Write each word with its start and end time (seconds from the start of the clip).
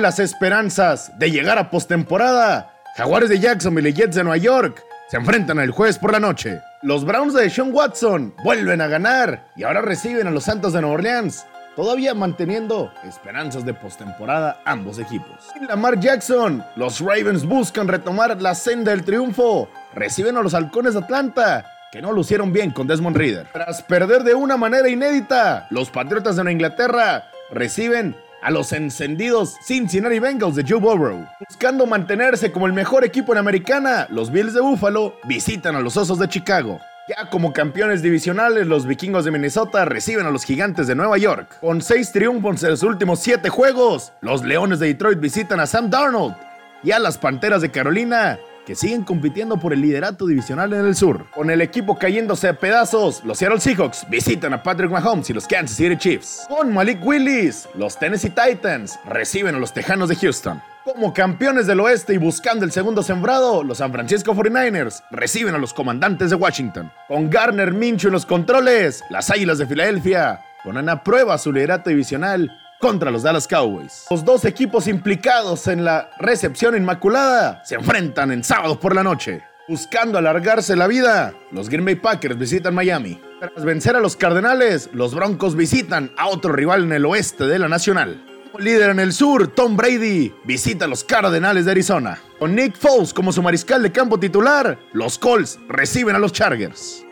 Las 0.00 0.18
esperanzas 0.18 1.18
de 1.18 1.30
llegar 1.30 1.56
a 1.56 1.70
postemporada, 1.70 2.74
Jaguares 2.96 3.30
de 3.30 3.38
Jacksonville 3.38 3.88
y 3.88 3.92
Jets 3.92 4.16
de 4.16 4.24
Nueva 4.24 4.36
York 4.36 4.82
se 5.08 5.16
enfrentan 5.16 5.58
el 5.60 5.70
jueves 5.70 5.98
por 5.98 6.12
la 6.12 6.20
noche. 6.20 6.60
Los 6.82 7.04
Browns 7.04 7.32
de 7.32 7.48
Sean 7.48 7.70
Watson 7.72 8.34
vuelven 8.44 8.80
a 8.80 8.88
ganar 8.88 9.46
y 9.56 9.62
ahora 9.62 9.80
reciben 9.80 10.26
a 10.26 10.30
los 10.30 10.44
Santos 10.44 10.72
de 10.72 10.80
Nueva 10.80 10.96
Orleans, 10.96 11.46
todavía 11.74 12.12
manteniendo 12.12 12.92
esperanzas 13.04 13.64
de 13.64 13.72
postemporada 13.72 14.60
ambos 14.66 14.98
equipos. 14.98 15.48
En 15.54 15.68
Lamar 15.68 15.98
Jackson, 15.98 16.62
los 16.76 17.00
Ravens 17.00 17.46
buscan 17.46 17.88
retomar 17.88 18.40
la 18.42 18.54
senda 18.54 18.90
del 18.90 19.04
triunfo, 19.04 19.70
reciben 19.94 20.36
a 20.36 20.42
los 20.42 20.54
Halcones 20.54 20.94
de 20.94 21.00
Atlanta 21.00 21.66
que 21.90 22.02
no 22.02 22.12
lucieron 22.12 22.52
bien 22.52 22.72
con 22.72 22.88
Desmond 22.88 23.16
Reader. 23.16 23.46
Tras 23.52 23.82
perder 23.82 24.24
de 24.24 24.34
una 24.34 24.56
manera 24.56 24.88
inédita, 24.88 25.68
los 25.70 25.90
Patriotas 25.90 26.36
de 26.36 26.52
Inglaterra 26.52 27.30
reciben 27.52 28.16
a 28.44 28.50
los 28.50 28.72
encendidos 28.72 29.56
Cincinnati 29.62 30.18
Bengals 30.18 30.54
de 30.54 30.64
Joe 30.68 30.78
Burrow. 30.78 31.26
Buscando 31.48 31.86
mantenerse 31.86 32.52
como 32.52 32.66
el 32.66 32.74
mejor 32.74 33.02
equipo 33.02 33.32
en 33.32 33.38
Americana, 33.38 34.06
los 34.10 34.30
Bills 34.30 34.52
de 34.52 34.60
Buffalo 34.60 35.16
visitan 35.24 35.74
a 35.76 35.80
los 35.80 35.96
Osos 35.96 36.18
de 36.18 36.28
Chicago. 36.28 36.78
Ya 37.08 37.30
como 37.30 37.54
campeones 37.54 38.02
divisionales, 38.02 38.66
los 38.66 38.86
vikingos 38.86 39.24
de 39.24 39.30
Minnesota 39.30 39.86
reciben 39.86 40.26
a 40.26 40.30
los 40.30 40.44
gigantes 40.44 40.86
de 40.86 40.94
Nueva 40.94 41.16
York. 41.16 41.58
Con 41.60 41.80
seis 41.80 42.12
triunfos 42.12 42.62
en 42.62 42.70
los 42.70 42.82
últimos 42.82 43.20
siete 43.20 43.48
juegos, 43.48 44.12
los 44.20 44.44
Leones 44.44 44.78
de 44.78 44.88
Detroit 44.88 45.20
visitan 45.20 45.58
a 45.60 45.66
Sam 45.66 45.88
Darnold 45.88 46.36
y 46.82 46.92
a 46.92 46.98
las 46.98 47.16
Panteras 47.16 47.62
de 47.62 47.70
Carolina 47.70 48.38
que 48.64 48.74
siguen 48.74 49.04
compitiendo 49.04 49.58
por 49.58 49.72
el 49.72 49.80
liderato 49.80 50.26
divisional 50.26 50.72
en 50.72 50.86
el 50.86 50.94
sur. 50.94 51.26
Con 51.30 51.50
el 51.50 51.60
equipo 51.60 51.98
cayéndose 51.98 52.48
a 52.48 52.58
pedazos, 52.58 53.22
los 53.24 53.38
Seattle 53.38 53.60
Seahawks 53.60 54.06
visitan 54.08 54.52
a 54.52 54.62
Patrick 54.62 54.90
Mahomes 54.90 55.30
y 55.30 55.32
los 55.32 55.46
Kansas 55.46 55.76
City 55.76 55.96
Chiefs. 55.96 56.46
Con 56.48 56.72
Malik 56.72 57.04
Willis, 57.04 57.68
los 57.74 57.98
Tennessee 57.98 58.30
Titans 58.30 58.98
reciben 59.04 59.54
a 59.54 59.58
los 59.58 59.72
Tejanos 59.72 60.08
de 60.08 60.16
Houston. 60.16 60.62
Como 60.84 61.14
campeones 61.14 61.66
del 61.66 61.80
oeste 61.80 62.12
y 62.12 62.18
buscando 62.18 62.64
el 62.64 62.72
segundo 62.72 63.02
sembrado, 63.02 63.64
los 63.64 63.78
San 63.78 63.90
Francisco 63.90 64.34
49ers 64.34 65.02
reciben 65.10 65.54
a 65.54 65.58
los 65.58 65.72
comandantes 65.72 66.28
de 66.28 66.36
Washington. 66.36 66.92
Con 67.08 67.30
Garner 67.30 67.72
Minshew 67.72 68.08
en 68.08 68.12
los 68.12 68.26
controles, 68.26 69.02
las 69.08 69.30
Águilas 69.30 69.58
de 69.58 69.66
Filadelfia 69.66 70.40
ponen 70.62 70.88
a 70.88 71.02
prueba 71.02 71.38
su 71.38 71.52
liderato 71.52 71.90
divisional 71.90 72.50
contra 72.84 73.10
los 73.10 73.22
Dallas 73.22 73.48
Cowboys. 73.48 74.04
Los 74.10 74.22
dos 74.26 74.44
equipos 74.44 74.88
implicados 74.88 75.68
en 75.68 75.86
la 75.86 76.10
recepción 76.18 76.76
inmaculada 76.76 77.64
se 77.64 77.76
enfrentan 77.76 78.30
en 78.30 78.44
sábado 78.44 78.78
por 78.78 78.94
la 78.94 79.02
noche. 79.02 79.42
Buscando 79.66 80.18
alargarse 80.18 80.76
la 80.76 80.86
vida, 80.86 81.32
los 81.50 81.70
Green 81.70 81.86
Bay 81.86 81.94
Packers 81.94 82.36
visitan 82.36 82.74
Miami. 82.74 83.18
Tras 83.40 83.64
vencer 83.64 83.96
a 83.96 84.00
los 84.00 84.16
Cardenales, 84.16 84.90
los 84.92 85.14
Broncos 85.14 85.56
visitan 85.56 86.12
a 86.18 86.28
otro 86.28 86.52
rival 86.52 86.82
en 86.82 86.92
el 86.92 87.06
oeste 87.06 87.44
de 87.44 87.58
la 87.58 87.68
Nacional. 87.68 88.22
Como 88.52 88.62
líder 88.62 88.90
en 88.90 89.00
el 89.00 89.14
sur, 89.14 89.48
Tom 89.48 89.78
Brady 89.78 90.34
visita 90.44 90.84
a 90.84 90.88
los 90.88 91.04
Cardenales 91.04 91.64
de 91.64 91.70
Arizona. 91.70 92.20
Con 92.38 92.54
Nick 92.54 92.76
Foles 92.76 93.14
como 93.14 93.32
su 93.32 93.42
mariscal 93.42 93.82
de 93.82 93.92
campo 93.92 94.20
titular, 94.20 94.78
los 94.92 95.18
Colts 95.18 95.58
reciben 95.68 96.16
a 96.16 96.18
los 96.18 96.34
Chargers. 96.34 97.03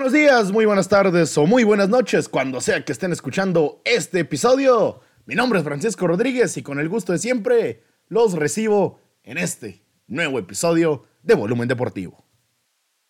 Buenos 0.00 0.14
días, 0.14 0.50
muy 0.50 0.64
buenas 0.64 0.88
tardes 0.88 1.36
o 1.36 1.44
muy 1.44 1.62
buenas 1.62 1.90
noches, 1.90 2.26
cuando 2.26 2.62
sea 2.62 2.86
que 2.86 2.92
estén 2.92 3.12
escuchando 3.12 3.82
este 3.84 4.20
episodio. 4.20 5.02
Mi 5.26 5.34
nombre 5.34 5.58
es 5.58 5.64
Francisco 5.66 6.06
Rodríguez 6.06 6.56
y 6.56 6.62
con 6.62 6.80
el 6.80 6.88
gusto 6.88 7.12
de 7.12 7.18
siempre 7.18 7.84
los 8.08 8.32
recibo 8.32 8.98
en 9.24 9.36
este 9.36 9.84
nuevo 10.06 10.38
episodio 10.38 11.04
de 11.22 11.34
Volumen 11.34 11.68
Deportivo. 11.68 12.24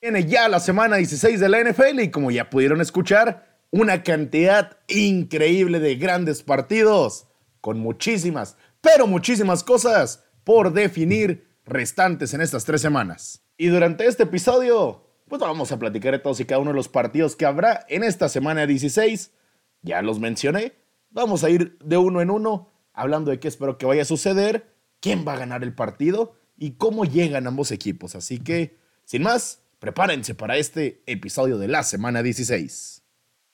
Viene 0.02 0.24
ya 0.24 0.48
la 0.48 0.58
semana 0.58 0.96
16 0.96 1.38
de 1.38 1.48
la 1.48 1.62
NFL 1.62 2.00
y 2.00 2.10
como 2.10 2.32
ya 2.32 2.50
pudieron 2.50 2.80
escuchar, 2.80 3.60
una 3.70 4.02
cantidad 4.02 4.78
increíble 4.88 5.78
de 5.78 5.94
grandes 5.94 6.42
partidos 6.42 7.28
con 7.60 7.78
muchísimas, 7.78 8.56
pero 8.80 9.06
muchísimas 9.06 9.62
cosas 9.62 10.24
por 10.42 10.72
definir 10.72 11.46
restantes 11.64 12.34
en 12.34 12.40
estas 12.40 12.64
tres 12.64 12.80
semanas. 12.80 13.44
Y 13.56 13.68
durante 13.68 14.08
este 14.08 14.24
episodio 14.24 15.06
pues 15.30 15.40
vamos 15.40 15.70
a 15.70 15.78
platicar 15.78 16.12
de 16.12 16.18
todos 16.18 16.40
y 16.40 16.44
cada 16.44 16.60
uno 16.60 16.72
de 16.72 16.76
los 16.76 16.88
partidos 16.88 17.36
que 17.36 17.46
habrá 17.46 17.86
en 17.88 18.02
esta 18.02 18.28
semana 18.28 18.66
16. 18.66 19.30
Ya 19.80 20.02
los 20.02 20.18
mencioné. 20.18 20.74
Vamos 21.10 21.44
a 21.44 21.50
ir 21.50 21.78
de 21.78 21.96
uno 21.96 22.20
en 22.20 22.30
uno 22.30 22.72
hablando 22.92 23.30
de 23.30 23.38
qué 23.38 23.46
espero 23.46 23.78
que 23.78 23.86
vaya 23.86 24.02
a 24.02 24.06
suceder, 24.06 24.74
quién 24.98 25.24
va 25.26 25.34
a 25.34 25.38
ganar 25.38 25.62
el 25.62 25.72
partido 25.72 26.34
y 26.56 26.72
cómo 26.72 27.04
llegan 27.04 27.46
ambos 27.46 27.70
equipos. 27.70 28.16
Así 28.16 28.40
que, 28.40 28.76
sin 29.04 29.22
más, 29.22 29.62
prepárense 29.78 30.34
para 30.34 30.56
este 30.56 31.04
episodio 31.06 31.58
de 31.58 31.68
la 31.68 31.84
semana 31.84 32.24
16. 32.24 33.04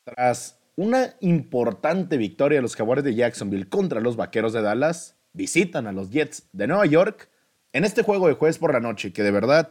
Tras 0.05 0.59
una 0.77 1.15
importante 1.21 2.17
victoria 2.17 2.57
de 2.57 2.63
los 2.63 2.75
Jaguares 2.75 3.05
de 3.05 3.15
Jacksonville 3.15 3.69
contra 3.69 4.01
los 4.01 4.17
Vaqueros 4.17 4.55
de 4.55 4.63
Dallas, 4.63 5.19
visitan 5.35 5.87
a 5.87 5.93
los 5.93 6.09
Jets 6.09 6.49
de 6.53 6.69
Nueva 6.69 6.87
York 6.87 7.29
en 7.75 7.85
este 7.85 8.03
juego 8.03 8.29
de 8.29 8.35
jueves 8.35 8.57
por 8.57 8.73
la 8.73 8.81
noche 8.81 9.13
que 9.13 9.23
de 9.23 9.31
verdad 9.31 9.71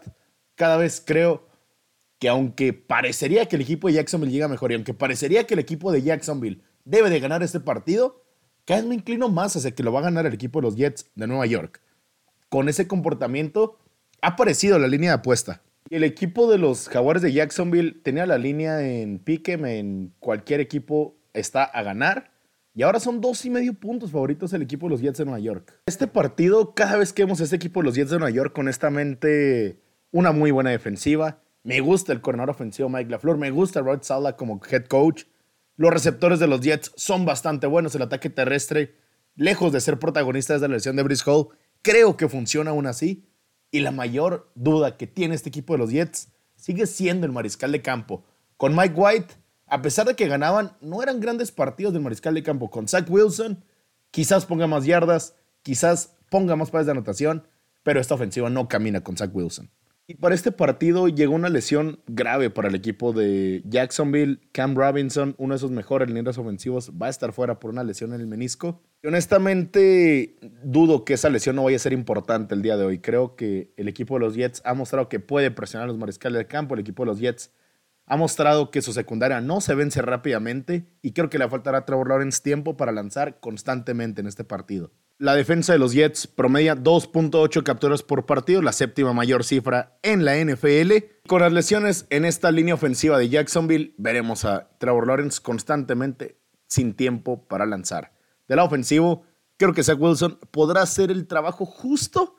cada 0.53 0.77
vez 0.77 1.01
creo 1.03 1.47
que 2.19 2.29
aunque 2.29 2.73
parecería 2.73 3.47
que 3.47 3.55
el 3.55 3.61
equipo 3.61 3.87
de 3.87 3.95
Jacksonville 3.95 4.31
llega 4.31 4.47
mejor 4.47 4.71
y 4.71 4.75
aunque 4.75 4.93
parecería 4.93 5.45
que 5.45 5.53
el 5.55 5.59
equipo 5.59 5.91
de 5.91 6.01
Jacksonville 6.01 6.61
debe 6.85 7.09
de 7.09 7.19
ganar 7.19 7.43
este 7.43 7.59
partido, 7.59 8.23
cada 8.65 8.81
vez 8.81 8.89
me 8.89 8.95
inclino 8.95 9.29
más 9.29 9.55
hacia 9.55 9.71
que 9.71 9.83
lo 9.83 9.91
va 9.91 9.99
a 9.99 10.03
ganar 10.03 10.25
el 10.25 10.33
equipo 10.33 10.59
de 10.59 10.63
los 10.63 10.75
Jets 10.75 11.11
de 11.15 11.27
Nueva 11.27 11.45
York. 11.45 11.81
Con 12.49 12.69
ese 12.69 12.87
comportamiento 12.87 13.77
ha 14.21 14.29
aparecido 14.29 14.79
la 14.79 14.87
línea 14.87 15.11
de 15.11 15.15
apuesta. 15.15 15.61
El 15.89 16.03
equipo 16.03 16.49
de 16.49 16.57
los 16.57 16.89
Jaguares 16.89 17.21
de 17.21 17.31
Jacksonville 17.31 17.99
tenía 18.01 18.25
la 18.25 18.39
línea 18.39 18.81
en 18.81 19.19
Piquem, 19.19 19.65
en 19.65 20.13
cualquier 20.19 20.59
equipo 20.59 21.15
está 21.33 21.63
a 21.63 21.83
ganar. 21.83 22.31
Y 22.73 22.81
ahora 22.81 22.99
son 22.99 23.21
dos 23.21 23.45
y 23.45 23.49
medio 23.49 23.73
puntos 23.73 24.11
favoritos 24.11 24.51
el 24.53 24.61
equipo 24.63 24.87
de 24.87 24.91
los 24.91 25.01
Jets 25.01 25.19
de 25.19 25.25
Nueva 25.25 25.39
York. 25.39 25.79
Este 25.85 26.07
partido, 26.07 26.73
cada 26.73 26.97
vez 26.97 27.13
que 27.13 27.23
vemos 27.23 27.39
a 27.39 27.43
este 27.43 27.55
equipo 27.55 27.81
de 27.81 27.85
los 27.85 27.95
Jets 27.95 28.09
de 28.09 28.19
Nueva 28.19 28.35
York, 28.35 28.57
honestamente, 28.57 29.79
una 30.11 30.31
muy 30.31 30.51
buena 30.51 30.71
defensiva, 30.71 31.39
me 31.65 31.79
gusta 31.79 32.13
el 32.13 32.21
coordinador 32.21 32.51
ofensivo 32.51 32.89
Mike 32.89 33.09
LaFleur. 33.09 33.37
Me 33.37 33.49
gusta 33.49 33.81
Rod 33.81 34.03
Sala 34.03 34.37
como 34.37 34.61
head 34.69 34.85
coach. 34.85 35.23
Los 35.77 35.91
receptores 35.91 36.39
de 36.39 36.45
los 36.45 36.61
Jets 36.61 36.91
son 36.95 37.25
bastante 37.25 37.65
buenos. 37.65 37.95
El 37.95 38.03
ataque 38.03 38.29
terrestre, 38.29 38.95
lejos 39.35 39.73
de 39.73 39.81
ser 39.81 39.97
protagonista 39.97 40.53
desde 40.53 40.67
la 40.67 40.75
lesión 40.75 40.95
de 40.95 41.01
Brice 41.01 41.23
Hall, 41.25 41.47
creo 41.81 42.17
que 42.17 42.29
funciona 42.29 42.69
aún 42.69 42.85
así. 42.85 43.27
Y 43.71 43.79
la 43.79 43.89
mayor 43.89 44.51
duda 44.53 44.95
que 44.95 45.07
tiene 45.07 45.33
este 45.33 45.49
equipo 45.49 45.73
de 45.73 45.79
los 45.79 45.89
Jets 45.89 46.29
sigue 46.55 46.85
siendo 46.85 47.25
el 47.25 47.31
mariscal 47.31 47.71
de 47.71 47.81
campo. 47.81 48.23
Con 48.57 48.75
Mike 48.75 48.93
White, 48.95 49.33
a 49.65 49.81
pesar 49.81 50.05
de 50.05 50.15
que 50.15 50.27
ganaban, 50.27 50.77
no 50.81 51.01
eran 51.01 51.19
grandes 51.19 51.51
partidos 51.51 51.93
del 51.93 52.03
mariscal 52.03 52.35
de 52.35 52.43
campo. 52.43 52.69
Con 52.69 52.87
Zach 52.87 53.09
Wilson, 53.09 53.63
quizás 54.11 54.45
ponga 54.45 54.67
más 54.67 54.85
yardas, 54.85 55.33
quizás 55.63 56.15
ponga 56.29 56.55
más 56.55 56.69
pases 56.69 56.85
de 56.85 56.91
anotación, 56.91 57.47
pero 57.81 57.99
esta 57.99 58.13
ofensiva 58.13 58.51
no 58.51 58.67
camina 58.67 59.01
con 59.01 59.17
Zach 59.17 59.31
Wilson. 59.33 59.71
Y 60.07 60.15
para 60.15 60.35
este 60.35 60.51
partido 60.51 61.07
llegó 61.07 61.33
una 61.33 61.49
lesión 61.49 61.99
grave 62.05 62.51
para 62.51 62.67
el 62.67 62.75
equipo 62.75 63.11
de 63.11 63.63
Jacksonville. 63.65 64.39
Cam 64.51 64.75
Robinson, 64.75 65.33
uno 65.39 65.55
de 65.55 65.59
sus 65.59 65.71
mejores 65.71 66.11
líneas 66.11 66.37
ofensivos, 66.37 66.91
va 66.91 67.07
a 67.07 67.09
estar 67.09 67.33
fuera 67.33 67.59
por 67.59 67.71
una 67.71 67.83
lesión 67.83 68.13
en 68.13 68.21
el 68.21 68.27
menisco. 68.27 68.83
Y 69.01 69.07
honestamente, 69.07 70.35
dudo 70.63 71.05
que 71.05 71.15
esa 71.15 71.29
lesión 71.29 71.55
no 71.55 71.63
vaya 71.63 71.77
a 71.77 71.79
ser 71.79 71.93
importante 71.93 72.53
el 72.53 72.61
día 72.61 72.77
de 72.77 72.85
hoy. 72.85 72.99
Creo 72.99 73.35
que 73.35 73.73
el 73.77 73.87
equipo 73.87 74.13
de 74.13 74.19
los 74.19 74.35
Jets 74.35 74.61
ha 74.63 74.75
mostrado 74.75 75.09
que 75.09 75.19
puede 75.19 75.49
presionar 75.49 75.85
a 75.85 75.91
los 75.91 75.97
mariscales 75.97 76.37
del 76.37 76.47
campo. 76.47 76.75
El 76.75 76.81
equipo 76.81 77.01
de 77.01 77.07
los 77.07 77.19
Jets 77.19 77.51
ha 78.05 78.15
mostrado 78.15 78.69
que 78.69 78.83
su 78.83 78.93
secundaria 78.93 79.41
no 79.41 79.59
se 79.59 79.73
vence 79.73 80.03
rápidamente 80.03 80.85
y 81.01 81.13
creo 81.13 81.31
que 81.31 81.39
le 81.39 81.49
faltará 81.49 81.79
a 81.79 81.85
Trevor 81.85 82.09
Lawrence 82.09 82.43
tiempo 82.43 82.77
para 82.77 82.91
lanzar 82.91 83.39
constantemente 83.39 84.21
en 84.21 84.27
este 84.27 84.43
partido. 84.43 84.91
La 85.17 85.33
defensa 85.33 85.71
de 85.71 85.79
los 85.79 85.93
Jets 85.93 86.27
promedia 86.27 86.75
2.8 86.75 87.63
capturas 87.63 88.03
por 88.03 88.25
partido, 88.25 88.61
la 88.61 88.73
séptima 88.73 89.13
mayor 89.13 89.45
cifra 89.45 89.97
en 90.03 90.25
la 90.25 90.35
NFL. 90.35 90.91
Con 91.25 91.41
las 91.41 91.53
lesiones 91.53 92.05
en 92.09 92.25
esta 92.25 92.51
línea 92.51 92.73
ofensiva 92.73 93.17
de 93.17 93.29
Jacksonville, 93.29 93.95
veremos 93.97 94.43
a 94.43 94.67
Trevor 94.77 95.07
Lawrence 95.07 95.41
constantemente 95.41 96.37
sin 96.67 96.95
tiempo 96.95 97.47
para 97.47 97.65
lanzar. 97.65 98.11
De 98.49 98.57
la 98.57 98.65
ofensivo, 98.65 99.23
creo 99.55 99.73
que 99.73 99.83
Zach 99.83 99.97
Wilson 99.97 100.37
podrá 100.51 100.81
hacer 100.81 101.11
el 101.11 101.27
trabajo 101.27 101.65
justo 101.65 102.35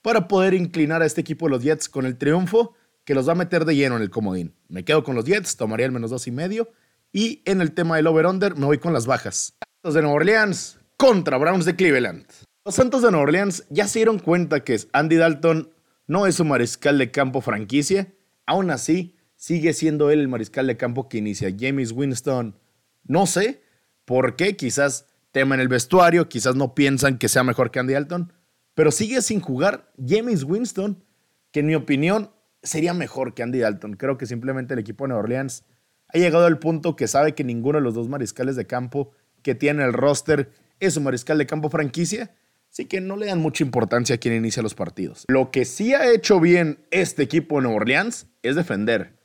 para 0.00 0.26
poder 0.26 0.54
inclinar 0.54 1.02
a 1.02 1.06
este 1.06 1.20
equipo 1.20 1.44
de 1.44 1.50
los 1.50 1.62
Jets 1.62 1.90
con 1.90 2.06
el 2.06 2.16
triunfo 2.16 2.72
que 3.04 3.14
los 3.14 3.28
va 3.28 3.32
a 3.32 3.36
meter 3.36 3.66
de 3.66 3.76
lleno 3.76 3.96
en 3.96 4.02
el 4.02 4.08
comodín. 4.08 4.54
Me 4.68 4.82
quedo 4.82 5.04
con 5.04 5.14
los 5.14 5.26
Jets, 5.26 5.58
tomaría 5.58 5.84
el 5.84 5.92
menos 5.92 6.10
dos 6.10 6.26
y 6.26 6.30
medio. 6.30 6.70
Y 7.12 7.42
en 7.44 7.60
el 7.60 7.72
tema 7.72 7.96
del 7.96 8.06
over-under, 8.06 8.56
me 8.56 8.64
voy 8.64 8.78
con 8.78 8.94
las 8.94 9.04
bajas. 9.04 9.58
Los 9.82 9.92
de 9.92 10.00
Nueva 10.00 10.16
Orleans, 10.16 10.78
contra 10.96 11.38
Browns 11.38 11.64
de 11.64 11.76
Cleveland. 11.76 12.26
Los 12.64 12.76
Santos 12.76 13.02
de 13.02 13.10
Nueva 13.10 13.24
Orleans 13.24 13.64
ya 13.68 13.86
se 13.86 13.98
dieron 14.00 14.18
cuenta 14.18 14.64
que 14.64 14.78
Andy 14.92 15.16
Dalton 15.16 15.70
no 16.06 16.26
es 16.26 16.40
un 16.40 16.48
mariscal 16.48 16.98
de 16.98 17.10
campo 17.10 17.40
franquicia. 17.40 18.12
Aún 18.46 18.70
así, 18.70 19.16
sigue 19.36 19.72
siendo 19.72 20.10
él 20.10 20.20
el 20.20 20.28
mariscal 20.28 20.66
de 20.66 20.76
campo 20.76 21.08
que 21.08 21.18
inicia. 21.18 21.54
James 21.58 21.92
Winston, 21.92 22.58
no 23.04 23.26
sé 23.26 23.62
por 24.04 24.36
qué, 24.36 24.56
quizás 24.56 25.06
tema 25.32 25.54
en 25.54 25.60
el 25.60 25.68
vestuario, 25.68 26.28
quizás 26.28 26.56
no 26.56 26.74
piensan 26.74 27.18
que 27.18 27.28
sea 27.28 27.42
mejor 27.42 27.70
que 27.70 27.80
Andy 27.80 27.92
Dalton, 27.92 28.32
pero 28.74 28.90
sigue 28.90 29.20
sin 29.20 29.40
jugar 29.40 29.92
James 29.98 30.44
Winston, 30.44 31.04
que 31.50 31.60
en 31.60 31.66
mi 31.66 31.74
opinión 31.74 32.30
sería 32.62 32.94
mejor 32.94 33.34
que 33.34 33.42
Andy 33.42 33.58
Dalton. 33.58 33.94
Creo 33.94 34.16
que 34.16 34.26
simplemente 34.26 34.74
el 34.74 34.80
equipo 34.80 35.04
de 35.04 35.08
Nueva 35.08 35.24
Orleans 35.24 35.64
ha 36.08 36.18
llegado 36.18 36.46
al 36.46 36.58
punto 36.58 36.96
que 36.96 37.08
sabe 37.08 37.34
que 37.34 37.44
ninguno 37.44 37.78
de 37.78 37.84
los 37.84 37.94
dos 37.94 38.08
mariscales 38.08 38.56
de 38.56 38.66
campo 38.66 39.10
que 39.42 39.54
tiene 39.54 39.84
el 39.84 39.92
roster 39.92 40.50
es 40.84 40.96
un 40.96 41.04
mariscal 41.04 41.38
de 41.38 41.46
campo 41.46 41.70
franquicia. 41.70 42.34
Así 42.70 42.86
que 42.86 43.00
no 43.00 43.16
le 43.16 43.26
dan 43.26 43.38
mucha 43.38 43.62
importancia 43.62 44.16
a 44.16 44.18
quien 44.18 44.34
inicia 44.34 44.62
los 44.62 44.74
partidos. 44.74 45.24
Lo 45.28 45.52
que 45.52 45.64
sí 45.64 45.94
ha 45.94 46.10
hecho 46.10 46.40
bien 46.40 46.84
este 46.90 47.22
equipo 47.22 47.56
de 47.56 47.62
Nueva 47.62 47.76
Orleans 47.76 48.26
es 48.42 48.56
defender. 48.56 49.16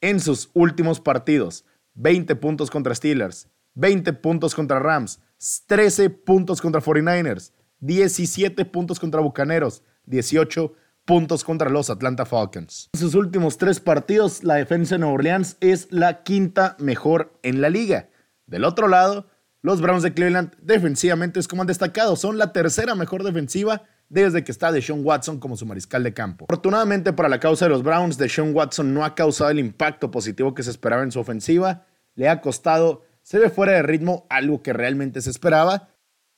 En 0.00 0.18
sus 0.18 0.50
últimos 0.54 1.00
partidos, 1.00 1.64
20 1.94 2.34
puntos 2.34 2.68
contra 2.68 2.94
Steelers, 2.94 3.48
20 3.74 4.12
puntos 4.14 4.56
contra 4.56 4.80
Rams, 4.80 5.20
13 5.66 6.10
puntos 6.10 6.60
contra 6.60 6.80
49ers, 6.80 7.52
17 7.78 8.64
puntos 8.64 8.98
contra 8.98 9.20
Bucaneros, 9.20 9.84
18 10.06 10.74
puntos 11.04 11.44
contra 11.44 11.70
los 11.70 11.88
Atlanta 11.90 12.26
Falcons. 12.26 12.90
En 12.92 13.00
sus 13.00 13.14
últimos 13.14 13.56
tres 13.56 13.78
partidos, 13.78 14.42
la 14.42 14.56
defensa 14.56 14.96
de 14.96 14.98
Nueva 14.98 15.14
Orleans 15.14 15.56
es 15.60 15.86
la 15.90 16.24
quinta 16.24 16.76
mejor 16.80 17.38
en 17.42 17.60
la 17.60 17.70
liga. 17.70 18.08
Del 18.46 18.64
otro 18.64 18.88
lado, 18.88 19.28
los 19.66 19.80
Browns 19.80 20.04
de 20.04 20.14
Cleveland 20.14 20.54
defensivamente 20.62 21.40
es 21.40 21.48
como 21.48 21.62
han 21.62 21.66
destacado, 21.66 22.14
son 22.14 22.38
la 22.38 22.52
tercera 22.52 22.94
mejor 22.94 23.24
defensiva 23.24 23.82
desde 24.08 24.44
que 24.44 24.52
está 24.52 24.70
Deshaun 24.70 25.04
Watson 25.04 25.40
como 25.40 25.56
su 25.56 25.66
mariscal 25.66 26.04
de 26.04 26.14
campo. 26.14 26.46
Afortunadamente 26.48 27.12
para 27.12 27.28
la 27.28 27.40
causa 27.40 27.64
de 27.64 27.70
los 27.70 27.82
Browns, 27.82 28.16
Deshaun 28.16 28.54
Watson 28.54 28.94
no 28.94 29.04
ha 29.04 29.16
causado 29.16 29.50
el 29.50 29.58
impacto 29.58 30.12
positivo 30.12 30.54
que 30.54 30.62
se 30.62 30.70
esperaba 30.70 31.02
en 31.02 31.10
su 31.10 31.18
ofensiva, 31.18 31.84
le 32.14 32.28
ha 32.28 32.40
costado, 32.40 33.02
se 33.22 33.40
ve 33.40 33.50
fuera 33.50 33.72
de 33.72 33.82
ritmo, 33.82 34.24
algo 34.30 34.62
que 34.62 34.72
realmente 34.72 35.20
se 35.20 35.30
esperaba, 35.30 35.88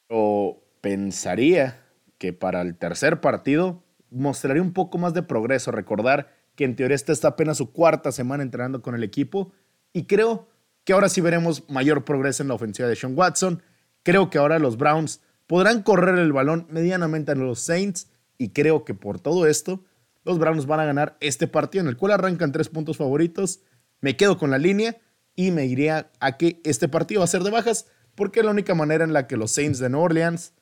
o 0.08 0.64
pensaría 0.80 1.82
que 2.16 2.32
para 2.32 2.62
el 2.62 2.78
tercer 2.78 3.20
partido 3.20 3.84
mostraría 4.10 4.62
un 4.62 4.72
poco 4.72 4.96
más 4.96 5.12
de 5.12 5.22
progreso. 5.22 5.70
Recordar 5.70 6.32
que 6.54 6.64
en 6.64 6.76
teoría 6.76 6.94
esta 6.94 7.12
está 7.12 7.28
apenas 7.28 7.58
su 7.58 7.72
cuarta 7.72 8.10
semana 8.10 8.42
entrenando 8.42 8.80
con 8.80 8.94
el 8.94 9.04
equipo 9.04 9.52
y 9.92 10.04
creo 10.04 10.48
que 10.88 10.94
ahora 10.94 11.10
sí 11.10 11.20
veremos 11.20 11.68
mayor 11.68 12.02
progreso 12.06 12.42
en 12.42 12.48
la 12.48 12.54
ofensiva 12.54 12.88
de 12.88 12.96
Sean 12.96 13.12
Watson. 13.14 13.62
Creo 14.02 14.30
que 14.30 14.38
ahora 14.38 14.58
los 14.58 14.78
Browns 14.78 15.20
podrán 15.46 15.82
correr 15.82 16.18
el 16.18 16.32
balón 16.32 16.66
medianamente 16.70 17.30
a 17.30 17.34
los 17.34 17.60
Saints 17.60 18.08
y 18.38 18.54
creo 18.54 18.86
que 18.86 18.94
por 18.94 19.20
todo 19.20 19.46
esto 19.46 19.84
los 20.24 20.38
Browns 20.38 20.64
van 20.64 20.80
a 20.80 20.86
ganar 20.86 21.18
este 21.20 21.46
partido 21.46 21.82
en 21.82 21.88
el 21.88 21.98
cual 21.98 22.12
arrancan 22.12 22.52
tres 22.52 22.70
puntos 22.70 22.96
favoritos. 22.96 23.60
Me 24.00 24.16
quedo 24.16 24.38
con 24.38 24.50
la 24.50 24.56
línea 24.56 24.96
y 25.36 25.50
me 25.50 25.66
iría 25.66 26.10
a 26.20 26.38
que 26.38 26.58
este 26.64 26.88
partido 26.88 27.20
va 27.20 27.26
a 27.26 27.28
ser 27.28 27.42
de 27.42 27.50
bajas 27.50 27.84
porque 28.14 28.40
es 28.40 28.46
la 28.46 28.52
única 28.52 28.74
manera 28.74 29.04
en 29.04 29.12
la 29.12 29.26
que 29.26 29.36
los 29.36 29.50
Saints 29.50 29.80
de 29.80 29.90
New 29.90 30.00
Orleans 30.00 30.54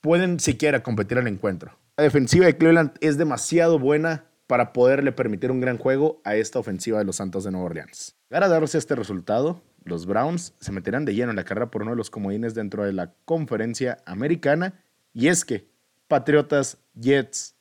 pueden 0.00 0.40
siquiera 0.40 0.82
competir 0.82 1.18
el 1.18 1.28
encuentro. 1.28 1.78
La 1.96 2.02
defensiva 2.02 2.46
de 2.46 2.56
Cleveland 2.56 2.94
es 3.00 3.16
demasiado 3.16 3.78
buena 3.78 4.24
para 4.48 4.72
poderle 4.72 5.12
permitir 5.12 5.52
un 5.52 5.60
gran 5.60 5.78
juego 5.78 6.20
a 6.24 6.34
esta 6.34 6.58
ofensiva 6.58 6.98
de 6.98 7.04
los 7.04 7.14
Santos 7.14 7.44
de 7.44 7.52
Nueva 7.52 7.66
Orleans. 7.66 8.16
Para 8.28 8.48
darse 8.48 8.76
este 8.76 8.96
resultado, 8.96 9.62
los 9.88 10.06
Browns 10.06 10.54
se 10.60 10.72
meterán 10.72 11.04
de 11.04 11.14
lleno 11.14 11.30
en 11.30 11.36
la 11.36 11.44
carrera 11.44 11.70
por 11.70 11.82
uno 11.82 11.92
de 11.92 11.96
los 11.96 12.10
comodines 12.10 12.54
dentro 12.54 12.84
de 12.84 12.92
la 12.92 13.12
conferencia 13.24 13.98
americana, 14.06 14.80
y 15.12 15.28
es 15.28 15.44
que 15.44 15.68
Patriotas, 16.06 16.78
Jets, 16.94 17.56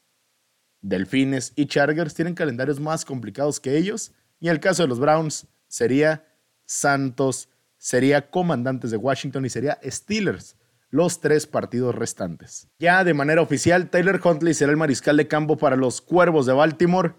Delfines 0.81 1.53
y 1.55 1.65
Chargers 1.65 2.13
tienen 2.13 2.35
calendarios 2.35 2.79
más 2.79 3.03
complicados 3.03 3.59
que 3.59 3.77
ellos, 3.77 4.11
y 4.39 4.47
en 4.47 4.53
el 4.53 4.59
caso 4.59 4.83
de 4.83 4.89
los 4.89 4.99
Browns 4.99 5.47
sería 5.67 6.25
Santos, 6.65 7.49
sería 7.77 8.29
Comandantes 8.29 8.91
de 8.91 8.97
Washington 8.97 9.45
y 9.45 9.49
sería 9.49 9.79
Steelers 9.83 10.55
los 10.89 11.19
tres 11.19 11.47
partidos 11.47 11.95
restantes. 11.95 12.69
Ya 12.79 13.03
de 13.03 13.13
manera 13.13 13.41
oficial, 13.41 13.89
Taylor 13.89 14.21
Huntley 14.23 14.53
será 14.53 14.71
el 14.71 14.77
mariscal 14.77 15.17
de 15.17 15.27
campo 15.27 15.57
para 15.57 15.75
los 15.75 16.01
Cuervos 16.01 16.45
de 16.45 16.53
Baltimore, 16.53 17.13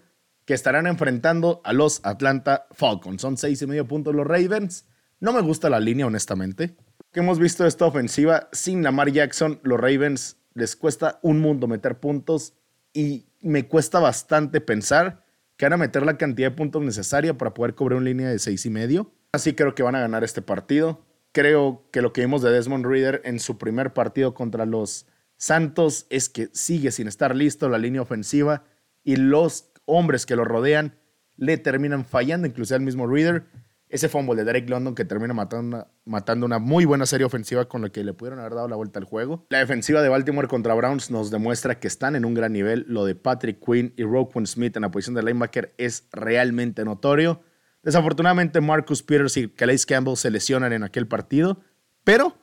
que 0.45 0.53
estarán 0.55 0.87
enfrentando 0.87 1.61
a 1.63 1.73
los 1.73 2.01
Atlanta 2.03 2.65
Falcons. 2.71 3.21
Son 3.21 3.37
seis 3.37 3.61
y 3.61 3.67
medio 3.67 3.87
puntos 3.87 4.15
los 4.15 4.25
Ravens. 4.25 4.85
No 5.19 5.33
me 5.33 5.41
gusta 5.41 5.69
la 5.69 5.79
línea, 5.79 6.07
honestamente. 6.07 6.75
Que 7.11 7.19
hemos 7.19 7.39
visto 7.39 7.65
esta 7.65 7.85
ofensiva 7.85 8.49
sin 8.51 8.83
Lamar 8.83 9.11
Jackson, 9.11 9.59
los 9.63 9.79
Ravens 9.79 10.37
les 10.53 10.75
cuesta 10.75 11.19
un 11.21 11.39
mundo 11.39 11.67
meter 11.67 11.99
puntos 11.99 12.53
y 12.93 13.27
me 13.41 13.67
cuesta 13.67 13.99
bastante 13.99 14.61
pensar 14.61 15.25
que 15.57 15.65
van 15.65 15.73
a 15.73 15.77
meter 15.77 16.05
la 16.05 16.17
cantidad 16.17 16.51
de 16.51 16.57
puntos 16.57 16.81
necesaria 16.81 17.37
para 17.37 17.53
poder 17.53 17.75
cubrir 17.75 17.97
una 17.97 18.05
línea 18.05 18.29
de 18.29 18.39
seis 18.39 18.65
y 18.65 18.69
medio. 18.69 19.11
Así 19.31 19.53
creo 19.53 19.75
que 19.75 19.83
van 19.83 19.95
a 19.95 19.99
ganar 19.99 20.23
este 20.23 20.41
partido 20.41 21.05
creo 21.31 21.87
que 21.91 22.01
lo 22.01 22.13
que 22.13 22.21
vimos 22.21 22.41
de 22.41 22.51
Desmond 22.51 22.85
Reader 22.85 23.21
en 23.23 23.39
su 23.39 23.57
primer 23.57 23.93
partido 23.93 24.33
contra 24.33 24.65
los 24.65 25.05
Santos 25.37 26.05
es 26.09 26.29
que 26.29 26.49
sigue 26.53 26.91
sin 26.91 27.07
estar 27.07 27.35
listo 27.35 27.69
la 27.69 27.77
línea 27.77 28.01
ofensiva 28.01 28.63
y 29.03 29.15
los 29.15 29.71
hombres 29.85 30.25
que 30.25 30.35
lo 30.35 30.43
rodean 30.43 30.97
le 31.37 31.57
terminan 31.57 32.03
fallando, 32.03 32.47
incluso 32.47 32.75
al 32.75 32.81
mismo 32.81 33.07
Reader. 33.07 33.45
Ese 33.89 34.07
fumble 34.07 34.35
de 34.35 34.43
Derek 34.43 34.69
London 34.69 34.93
que 34.93 35.03
termina 35.03 35.33
matando 35.33 36.45
una, 36.45 36.59
muy 36.59 36.85
buena 36.85 37.07
serie 37.07 37.25
ofensiva 37.25 37.67
con 37.67 37.81
la 37.81 37.89
que 37.89 38.03
le 38.03 38.13
pudieron 38.13 38.39
haber 38.39 38.53
dado 38.53 38.67
la 38.67 38.75
vuelta 38.75 38.99
al 38.99 39.05
juego. 39.05 39.47
La 39.49 39.57
defensiva 39.57 40.03
de 40.03 40.09
Baltimore 40.09 40.47
contra 40.47 40.75
Browns 40.75 41.09
nos 41.09 41.31
demuestra 41.31 41.79
que 41.79 41.87
están 41.87 42.15
en 42.15 42.23
un 42.23 42.35
gran 42.35 42.53
nivel. 42.53 42.85
Lo 42.87 43.03
de 43.03 43.15
Patrick 43.15 43.59
Quinn 43.65 43.93
y 43.97 44.03
Roquan 44.03 44.45
Smith 44.45 44.75
en 44.75 44.83
la 44.83 44.91
posición 44.91 45.15
de 45.15 45.23
linebacker 45.23 45.73
es 45.79 46.07
realmente 46.11 46.85
notorio. 46.85 47.41
Desafortunadamente, 47.81 48.61
Marcus 48.61 49.01
Peters 49.01 49.37
y 49.37 49.49
Calais 49.49 49.87
Campbell 49.87 50.17
se 50.17 50.29
lesionan 50.29 50.71
en 50.71 50.83
aquel 50.83 51.07
partido, 51.07 51.59
pero 52.03 52.37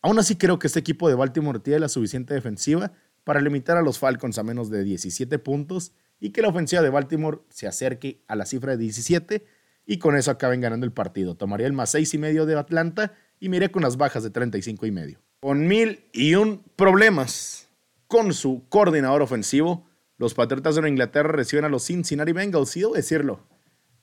aún 0.00 0.20
así 0.20 0.36
creo 0.36 0.60
que 0.60 0.68
este 0.68 0.78
equipo 0.78 1.08
de 1.08 1.16
Baltimore 1.16 1.58
tiene 1.58 1.80
la 1.80 1.88
suficiente 1.88 2.34
defensiva 2.34 2.92
para 3.24 3.40
limitar 3.40 3.76
a 3.76 3.82
los 3.82 3.98
Falcons 3.98 4.38
a 4.38 4.44
menos 4.44 4.70
de 4.70 4.84
17 4.84 5.40
puntos 5.40 5.92
y 6.20 6.30
que 6.30 6.40
la 6.40 6.48
ofensiva 6.48 6.82
de 6.82 6.90
Baltimore 6.90 7.40
se 7.48 7.66
acerque 7.66 8.22
a 8.28 8.36
la 8.36 8.46
cifra 8.46 8.72
de 8.72 8.78
17 8.78 9.44
y 9.86 9.98
con 9.98 10.16
eso 10.16 10.30
acaben 10.30 10.60
ganando 10.60 10.86
el 10.86 10.92
partido. 10.92 11.36
Tomaría 11.36 11.66
el 11.66 11.72
más 11.72 11.90
6 11.90 12.14
y 12.14 12.18
medio 12.18 12.46
de 12.46 12.58
Atlanta 12.58 13.12
y 13.40 13.48
miré 13.48 13.70
con 13.70 13.82
las 13.82 13.96
bajas 13.96 14.22
de 14.22 14.30
35 14.30 14.86
y 14.86 14.90
medio. 14.90 15.20
Con 15.40 15.66
mil 15.66 16.04
y 16.12 16.34
un 16.34 16.62
problemas 16.76 17.68
con 18.06 18.32
su 18.32 18.64
coordinador 18.68 19.22
ofensivo, 19.22 19.86
los 20.16 20.34
Patriotas 20.34 20.76
de 20.76 20.88
Inglaterra 20.88 21.32
reciben 21.32 21.64
a 21.64 21.68
los 21.68 21.84
Cincinnati 21.84 22.32
Bengals 22.32 22.76
y 22.76 22.80
debo 22.80 22.94
decirlo, 22.94 23.40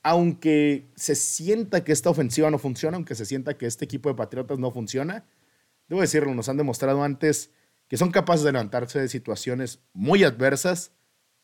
aunque 0.03 0.91
se 0.95 1.15
sienta 1.15 1.83
que 1.83 1.91
esta 1.91 2.09
ofensiva 2.09 2.51
no 2.51 2.57
funciona, 2.57 2.95
aunque 2.97 3.15
se 3.15 3.25
sienta 3.25 3.57
que 3.57 3.65
este 3.65 3.85
equipo 3.85 4.09
de 4.09 4.15
Patriotas 4.15 4.59
no 4.59 4.71
funciona, 4.71 5.25
debo 5.87 6.01
decirlo, 6.01 6.33
nos 6.35 6.49
han 6.49 6.57
demostrado 6.57 7.03
antes 7.03 7.51
que 7.87 7.97
son 7.97 8.11
capaces 8.11 8.43
de 8.43 8.51
levantarse 8.51 8.99
de 8.99 9.07
situaciones 9.07 9.79
muy 9.93 10.23
adversas 10.23 10.91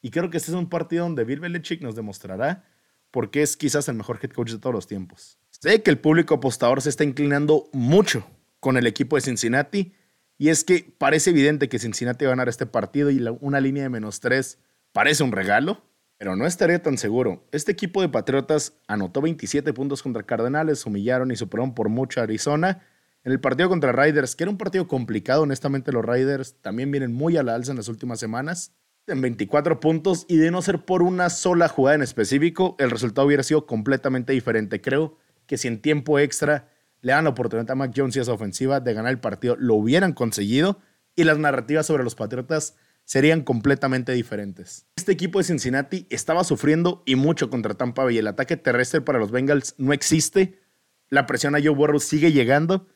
y 0.01 0.11
creo 0.11 0.29
que 0.29 0.37
este 0.37 0.51
es 0.51 0.57
un 0.57 0.69
partido 0.69 1.03
donde 1.03 1.23
Bill 1.23 1.39
Belichick 1.39 1.81
nos 1.81 1.95
demostrará 1.95 2.63
por 3.11 3.31
qué 3.31 3.41
es 3.41 3.57
quizás 3.57 3.87
el 3.87 3.95
mejor 3.95 4.19
head 4.21 4.31
coach 4.31 4.51
de 4.51 4.59
todos 4.59 4.73
los 4.73 4.87
tiempos. 4.87 5.37
Sé 5.49 5.81
que 5.81 5.89
el 5.89 5.97
público 5.97 6.35
apostador 6.35 6.81
se 6.81 6.89
está 6.89 7.03
inclinando 7.03 7.69
mucho 7.73 8.27
con 8.59 8.77
el 8.77 8.87
equipo 8.87 9.15
de 9.15 9.21
Cincinnati 9.21 9.93
y 10.37 10.49
es 10.49 10.63
que 10.63 10.93
parece 10.97 11.31
evidente 11.31 11.67
que 11.69 11.79
Cincinnati 11.79 12.25
va 12.25 12.29
a 12.29 12.33
ganar 12.33 12.49
este 12.49 12.65
partido 12.65 13.09
y 13.09 13.23
una 13.41 13.59
línea 13.59 13.83
de 13.83 13.89
menos 13.89 14.19
tres 14.19 14.59
parece 14.91 15.23
un 15.23 15.31
regalo. 15.31 15.83
Pero 16.19 16.35
no 16.35 16.47
estaría 16.47 16.81
tan 16.81 16.97
seguro. 16.97 17.47
Este 17.51 17.71
equipo 17.71 18.01
de 18.01 18.09
Patriotas 18.09 18.73
anotó 18.87 19.21
27 19.21 19.71
puntos 19.73 20.01
contra 20.01 20.23
Cardenales, 20.23 20.83
humillaron 20.85 21.29
y 21.29 21.35
superaron 21.35 21.75
por 21.75 21.89
mucho 21.89 22.19
a 22.19 22.23
Arizona. 22.23 22.81
En 23.23 23.31
el 23.31 23.39
partido 23.39 23.69
contra 23.69 23.91
Riders, 23.91 24.35
que 24.35 24.43
era 24.43 24.51
un 24.51 24.57
partido 24.57 24.87
complicado, 24.87 25.43
honestamente 25.43 25.91
los 25.91 26.03
Riders 26.03 26.55
también 26.61 26.89
vienen 26.89 27.13
muy 27.13 27.37
a 27.37 27.43
la 27.43 27.53
alza 27.53 27.71
en 27.71 27.77
las 27.77 27.87
últimas 27.87 28.19
semanas. 28.19 28.73
En 29.09 29.21
24 29.21 29.79
puntos 29.79 30.25
y 30.27 30.35
de 30.35 30.51
no 30.51 30.61
ser 30.61 30.83
por 30.83 31.01
una 31.01 31.29
sola 31.29 31.69
jugada 31.69 31.95
en 31.95 32.01
específico, 32.01 32.75
el 32.77 32.91
resultado 32.91 33.25
hubiera 33.25 33.41
sido 33.41 33.65
completamente 33.65 34.33
diferente. 34.33 34.81
Creo 34.81 35.17
que 35.45 35.57
si 35.57 35.69
en 35.69 35.81
tiempo 35.81 36.19
extra 36.19 36.67
le 36.99 37.13
dan 37.13 37.23
la 37.23 37.29
oportunidad 37.29 37.71
a 37.71 37.75
Mac 37.75 37.93
Jones 37.95 38.17
y 38.17 38.19
a 38.19 38.23
esa 38.23 38.33
ofensiva 38.33 38.81
de 38.81 38.93
ganar 38.93 39.13
el 39.13 39.19
partido, 39.19 39.55
lo 39.57 39.75
hubieran 39.75 40.11
conseguido 40.11 40.81
y 41.15 41.23
las 41.23 41.37
narrativas 41.37 41.85
sobre 41.85 42.03
los 42.03 42.15
Patriotas 42.15 42.75
serían 43.05 43.43
completamente 43.43 44.11
diferentes. 44.11 44.87
Este 44.97 45.13
equipo 45.13 45.39
de 45.39 45.45
Cincinnati 45.45 46.05
estaba 46.09 46.43
sufriendo 46.43 47.01
y 47.05 47.15
mucho 47.15 47.49
contra 47.49 47.75
Tampa 47.75 48.03
Bay. 48.03 48.17
El 48.17 48.27
ataque 48.27 48.57
terrestre 48.57 48.99
para 48.99 49.19
los 49.19 49.31
Bengals 49.31 49.73
no 49.77 49.93
existe. 49.93 50.59
La 51.07 51.25
presión 51.27 51.55
a 51.55 51.59
Joe 51.61 51.69
Burrow 51.69 52.01
sigue 52.01 52.33
llegando 52.33 52.87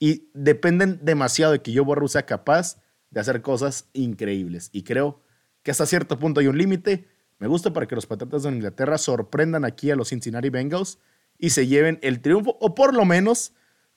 y 0.00 0.28
dependen 0.34 0.98
demasiado 1.02 1.52
de 1.52 1.62
que 1.62 1.72
Joe 1.72 1.84
Burrow 1.84 2.08
sea 2.08 2.26
capaz 2.26 2.82
de 3.10 3.20
hacer 3.20 3.42
cosas 3.42 3.88
increíbles. 3.92 4.68
Y 4.72 4.82
creo 4.82 5.22
que 5.62 5.70
hasta 5.70 5.86
cierto 5.86 6.18
punto 6.18 6.40
hay 6.40 6.46
un 6.46 6.58
límite. 6.58 7.08
Me 7.38 7.48
gusta 7.48 7.72
para 7.72 7.86
que 7.86 7.94
los 7.94 8.06
Patriotas 8.06 8.42
de 8.42 8.50
Inglaterra 8.50 8.98
sorprendan 8.98 9.64
aquí 9.64 9.90
a 9.90 9.96
los 9.96 10.08
Cincinnati 10.08 10.50
Bengals 10.50 10.98
y 11.38 11.50
se 11.50 11.66
lleven 11.66 11.98
el 12.02 12.20
triunfo 12.20 12.56
o 12.60 12.74
por 12.74 12.94
lo 12.94 13.04
menos 13.04 13.54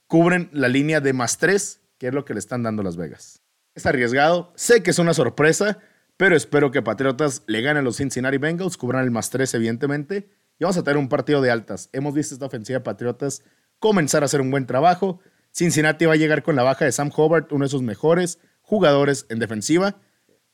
cubren 0.07 0.49
la 0.51 0.67
línea 0.67 1.01
de 1.01 1.13
más 1.13 1.37
tres, 1.37 1.81
que 1.97 2.07
es 2.07 2.13
lo 2.13 2.25
que 2.25 2.33
le 2.33 2.39
están 2.39 2.63
dando 2.63 2.83
Las 2.83 2.97
Vegas. 2.97 3.41
Es 3.73 3.85
arriesgado, 3.85 4.53
sé 4.55 4.83
que 4.83 4.91
es 4.91 4.99
una 4.99 5.13
sorpresa, 5.13 5.79
pero 6.17 6.35
espero 6.35 6.71
que 6.71 6.81
Patriotas 6.81 7.43
le 7.47 7.61
ganen 7.61 7.81
a 7.81 7.83
los 7.83 7.97
Cincinnati 7.97 8.37
Bengals, 8.37 8.77
cubran 8.77 9.03
el 9.03 9.11
más 9.11 9.29
3 9.29 9.53
evidentemente, 9.55 10.29
y 10.57 10.63
vamos 10.63 10.77
a 10.77 10.83
tener 10.83 10.97
un 10.97 11.09
partido 11.09 11.41
de 11.41 11.51
altas. 11.51 11.89
Hemos 11.91 12.13
visto 12.13 12.33
esta 12.33 12.45
ofensiva 12.45 12.79
de 12.79 12.85
Patriotas 12.85 13.43
comenzar 13.79 14.23
a 14.23 14.25
hacer 14.25 14.39
un 14.39 14.51
buen 14.51 14.65
trabajo. 14.65 15.19
Cincinnati 15.51 16.05
va 16.05 16.13
a 16.13 16.17
llegar 16.17 16.43
con 16.43 16.55
la 16.55 16.63
baja 16.63 16.85
de 16.85 16.91
Sam 16.93 17.11
Hobart, 17.13 17.51
uno 17.51 17.65
de 17.65 17.69
sus 17.69 17.81
mejores 17.81 18.39
jugadores 18.61 19.25
en 19.29 19.39
defensiva. 19.39 19.97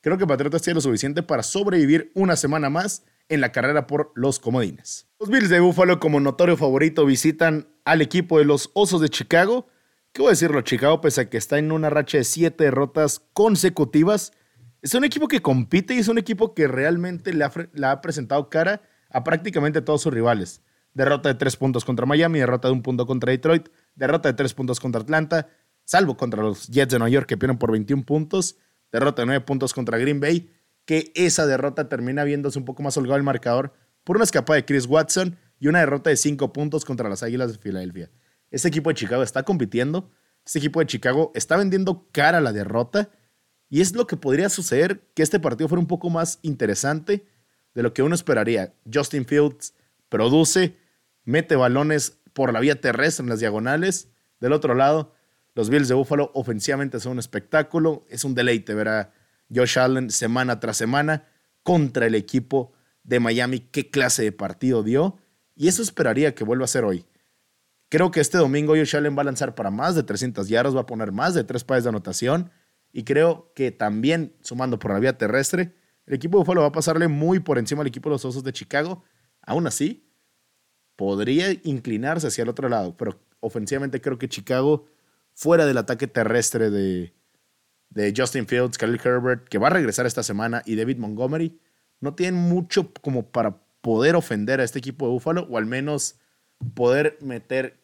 Creo 0.01 0.17
que 0.17 0.27
Patriotas 0.27 0.61
tiene 0.61 0.75
lo 0.75 0.81
suficiente 0.81 1.23
para 1.23 1.43
sobrevivir 1.43 2.11
una 2.15 2.35
semana 2.35 2.69
más 2.69 3.05
en 3.29 3.39
la 3.39 3.51
carrera 3.51 3.87
por 3.87 4.11
los 4.15 4.39
comodines. 4.39 5.07
Los 5.19 5.29
Bills 5.29 5.49
de 5.49 5.59
Buffalo, 5.59 5.99
como 5.99 6.19
notorio 6.19 6.57
favorito, 6.57 7.05
visitan 7.05 7.67
al 7.85 8.01
equipo 8.01 8.39
de 8.39 8.45
los 8.45 8.71
Osos 8.73 9.01
de 9.01 9.09
Chicago. 9.09 9.67
¿Qué 10.11 10.21
voy 10.21 10.29
a 10.29 10.31
decirlo? 10.31 10.61
Chicago, 10.61 10.99
pese 11.01 11.21
a 11.21 11.29
que 11.29 11.37
está 11.37 11.57
en 11.57 11.71
una 11.71 11.89
racha 11.89 12.17
de 12.17 12.23
siete 12.23 12.65
derrotas 12.65 13.21
consecutivas, 13.33 14.33
es 14.81 14.95
un 14.95 15.03
equipo 15.05 15.27
que 15.27 15.41
compite 15.41 15.93
y 15.93 15.99
es 15.99 16.07
un 16.07 16.17
equipo 16.17 16.55
que 16.55 16.67
realmente 16.67 17.33
le 17.33 17.45
ha, 17.45 17.51
ha 17.91 18.01
presentado 18.01 18.49
cara 18.49 18.81
a 19.11 19.23
prácticamente 19.23 19.81
todos 19.81 20.01
sus 20.01 20.13
rivales. 20.13 20.61
Derrota 20.93 21.29
de 21.29 21.35
tres 21.35 21.55
puntos 21.55 21.85
contra 21.85 22.07
Miami, 22.07 22.39
derrota 22.39 22.67
de 22.67 22.73
un 22.73 22.81
punto 22.81 23.05
contra 23.05 23.31
Detroit, 23.31 23.69
derrota 23.95 24.29
de 24.29 24.33
tres 24.33 24.55
puntos 24.55 24.79
contra 24.79 25.01
Atlanta, 25.01 25.49
salvo 25.85 26.17
contra 26.17 26.41
los 26.41 26.67
Jets 26.67 26.91
de 26.91 26.99
Nueva 26.99 27.11
York 27.11 27.27
que 27.27 27.37
pierden 27.37 27.59
por 27.59 27.71
21 27.71 28.03
puntos, 28.03 28.57
derrota 28.91 29.21
de 29.21 29.27
nueve 29.27 29.45
puntos 29.45 29.73
contra 29.73 29.97
Green 29.97 30.19
Bay, 30.19 30.51
que 30.85 31.11
esa 31.15 31.45
derrota 31.45 31.89
termina 31.89 32.23
viéndose 32.23 32.59
un 32.59 32.65
poco 32.65 32.83
más 32.83 32.97
holgado 32.97 33.17
el 33.17 33.23
marcador 33.23 33.73
por 34.03 34.17
una 34.17 34.23
escapada 34.23 34.57
de 34.57 34.65
Chris 34.65 34.85
Watson 34.85 35.37
y 35.59 35.67
una 35.67 35.79
derrota 35.79 36.09
de 36.09 36.17
cinco 36.17 36.51
puntos 36.53 36.85
contra 36.85 37.07
las 37.09 37.23
Águilas 37.23 37.51
de 37.51 37.59
Filadelfia. 37.59 38.09
Este 38.49 38.67
equipo 38.67 38.89
de 38.89 38.95
Chicago 38.95 39.23
está 39.23 39.43
compitiendo, 39.43 40.11
este 40.45 40.59
equipo 40.59 40.79
de 40.79 40.87
Chicago 40.87 41.31
está 41.35 41.55
vendiendo 41.55 42.07
cara 42.11 42.41
la 42.41 42.51
derrota 42.51 43.09
y 43.69 43.81
es 43.81 43.93
lo 43.95 44.07
que 44.07 44.17
podría 44.17 44.49
suceder 44.49 45.07
que 45.13 45.23
este 45.23 45.39
partido 45.39 45.69
fuera 45.69 45.79
un 45.79 45.87
poco 45.87 46.09
más 46.09 46.39
interesante 46.41 47.25
de 47.73 47.83
lo 47.83 47.93
que 47.93 48.03
uno 48.03 48.15
esperaría. 48.15 48.73
Justin 48.91 49.25
Fields 49.25 49.73
produce, 50.09 50.75
mete 51.23 51.55
balones 51.55 52.17
por 52.33 52.51
la 52.51 52.59
vía 52.59 52.81
terrestre 52.81 53.23
en 53.23 53.29
las 53.29 53.39
diagonales. 53.39 54.09
Del 54.41 54.53
otro 54.53 54.73
lado, 54.73 55.13
los 55.53 55.69
Bills 55.69 55.87
de 55.87 55.95
Buffalo 55.95 56.31
ofensivamente 56.33 56.99
son 56.99 57.13
un 57.13 57.19
espectáculo. 57.19 58.05
Es 58.09 58.23
un 58.23 58.33
deleite 58.33 58.73
ver 58.73 58.87
a 58.87 59.13
Josh 59.53 59.77
Allen 59.79 60.09
semana 60.09 60.59
tras 60.59 60.77
semana 60.77 61.27
contra 61.63 62.05
el 62.05 62.15
equipo 62.15 62.73
de 63.03 63.19
Miami. 63.19 63.59
Qué 63.59 63.89
clase 63.89 64.23
de 64.23 64.31
partido 64.31 64.83
dio. 64.83 65.17
Y 65.55 65.67
eso 65.67 65.81
esperaría 65.81 66.33
que 66.33 66.43
vuelva 66.43 66.65
a 66.65 66.69
ser 66.69 66.85
hoy. 66.85 67.05
Creo 67.89 68.11
que 68.11 68.21
este 68.21 68.37
domingo 68.37 68.73
Josh 68.75 68.95
Allen 68.95 69.17
va 69.17 69.21
a 69.21 69.25
lanzar 69.25 69.53
para 69.53 69.69
más 69.69 69.95
de 69.95 70.03
300 70.03 70.47
yardas, 70.47 70.75
va 70.75 70.81
a 70.81 70.85
poner 70.85 71.11
más 71.11 71.33
de 71.33 71.43
tres 71.43 71.65
pares 71.65 71.83
de 71.83 71.89
anotación 71.89 72.49
y 72.93 73.03
creo 73.03 73.51
que 73.55 73.71
también, 73.71 74.35
sumando 74.41 74.79
por 74.79 74.91
la 74.91 74.99
vía 74.99 75.17
terrestre, 75.17 75.73
el 76.05 76.13
equipo 76.13 76.37
de 76.37 76.41
Buffalo 76.41 76.61
va 76.61 76.67
a 76.67 76.71
pasarle 76.71 77.07
muy 77.07 77.39
por 77.39 77.57
encima 77.57 77.81
al 77.81 77.87
equipo 77.87 78.09
de 78.09 78.15
los 78.15 78.25
Osos 78.25 78.43
de 78.43 78.53
Chicago. 78.53 79.03
Aún 79.41 79.67
así, 79.67 80.09
podría 80.95 81.51
inclinarse 81.63 82.27
hacia 82.27 82.43
el 82.43 82.49
otro 82.49 82.69
lado, 82.69 82.95
pero 82.97 83.19
ofensivamente 83.39 84.01
creo 84.01 84.17
que 84.17 84.27
Chicago, 84.27 84.85
fuera 85.41 85.65
del 85.65 85.79
ataque 85.79 86.05
terrestre 86.05 86.69
de, 86.69 87.13
Justin 88.15 88.45
Fields, 88.45 88.77
Khalil 88.77 89.01
Herbert, 89.03 89.47
que 89.49 89.57
va 89.57 89.67
a 89.67 89.71
regresar 89.71 90.05
esta 90.05 90.21
semana, 90.21 90.61
y 90.67 90.75
David 90.75 90.97
Montgomery, 90.99 91.59
no 91.99 92.13
tienen 92.13 92.39
mucho 92.39 92.93
como 93.01 93.31
para 93.31 93.57
poder 93.81 94.15
ofender 94.15 94.59
a 94.61 94.63
este 94.63 94.77
equipo 94.77 95.07
de 95.07 95.13
Buffalo, 95.13 95.47
o 95.49 95.57
al 95.57 95.65
menos 95.65 96.19
poder 96.75 97.17
meter 97.21 97.79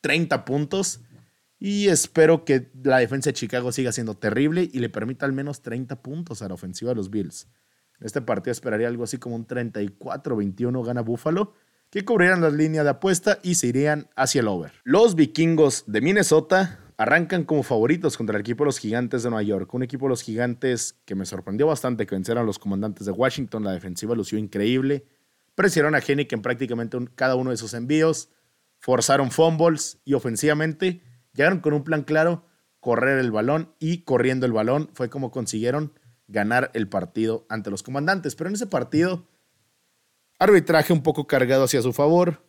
30 0.00 0.44
puntos 0.44 1.00
y 1.60 1.86
espero 1.86 2.44
que 2.44 2.72
la 2.82 2.98
defensa 2.98 3.30
de 3.30 3.34
Chicago 3.34 3.70
siga 3.70 3.92
siendo 3.92 4.16
terrible 4.16 4.68
y 4.72 4.80
le 4.80 4.88
permita 4.88 5.26
al 5.26 5.32
menos 5.32 5.62
30 5.62 6.02
puntos 6.02 6.42
a 6.42 6.48
la 6.48 6.54
ofensiva 6.54 6.90
de 6.90 6.96
los 6.96 7.10
Bills. 7.10 7.46
En 8.00 8.06
este 8.06 8.20
partido 8.20 8.50
esperaría 8.50 8.88
algo 8.88 9.04
así 9.04 9.18
como 9.18 9.36
un 9.36 9.46
34-21 9.46 10.84
gana 10.84 11.02
Buffalo, 11.02 11.54
que 11.88 12.04
cubrirían 12.04 12.40
la 12.40 12.50
línea 12.50 12.82
de 12.82 12.90
apuesta 12.90 13.38
y 13.44 13.54
se 13.54 13.68
irían 13.68 14.08
hacia 14.16 14.40
el 14.40 14.48
over. 14.48 14.72
Los 14.82 15.14
vikingos 15.14 15.84
de 15.86 16.00
Minnesota 16.00 16.80
arrancan 16.98 17.44
como 17.44 17.62
favoritos 17.62 18.16
contra 18.16 18.36
el 18.36 18.40
equipo 18.40 18.64
de 18.64 18.66
los 18.66 18.78
gigantes 18.78 19.22
de 19.22 19.30
Nueva 19.30 19.42
York. 19.42 19.72
Un 19.74 19.82
equipo 19.82 20.06
de 20.06 20.10
los 20.10 20.22
gigantes 20.22 20.98
que 21.04 21.14
me 21.14 21.26
sorprendió 21.26 21.66
bastante 21.66 22.06
que 22.06 22.14
venceran 22.14 22.42
a 22.44 22.46
los 22.46 22.58
comandantes 22.58 23.06
de 23.06 23.12
Washington. 23.12 23.64
La 23.64 23.72
defensiva 23.72 24.14
lució 24.14 24.38
increíble. 24.38 25.06
Presionaron 25.54 25.94
a 25.94 26.00
Hennick 26.06 26.32
en 26.32 26.42
prácticamente 26.42 26.98
cada 27.14 27.34
uno 27.34 27.50
de 27.50 27.56
sus 27.56 27.74
envíos. 27.74 28.30
Forzaron 28.78 29.30
fumbles 29.30 29.98
y 30.04 30.14
ofensivamente 30.14 31.02
Llegaron 31.36 31.60
con 31.60 31.74
un 31.74 31.84
plan 31.84 32.02
claro, 32.02 32.46
correr 32.80 33.18
el 33.18 33.30
balón 33.30 33.74
y 33.78 34.04
corriendo 34.04 34.46
el 34.46 34.52
balón 34.52 34.90
fue 34.94 35.10
como 35.10 35.30
consiguieron 35.30 35.92
ganar 36.28 36.70
el 36.72 36.88
partido 36.88 37.46
ante 37.50 37.70
los 37.70 37.82
comandantes. 37.82 38.34
Pero 38.34 38.48
en 38.48 38.54
ese 38.54 38.66
partido, 38.66 39.28
arbitraje 40.38 40.94
un 40.94 41.02
poco 41.02 41.26
cargado 41.26 41.64
hacia 41.64 41.82
su 41.82 41.92
favor, 41.92 42.42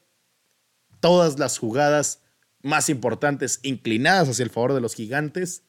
todas 1.01 1.37
las 1.37 1.57
jugadas 1.57 2.23
más 2.67 2.89
importantes 2.89 3.59
inclinadas 3.63 4.29
hacia 4.29 4.43
el 4.43 4.49
favor 4.49 4.73
de 4.73 4.81
los 4.81 4.93
gigantes. 4.93 5.63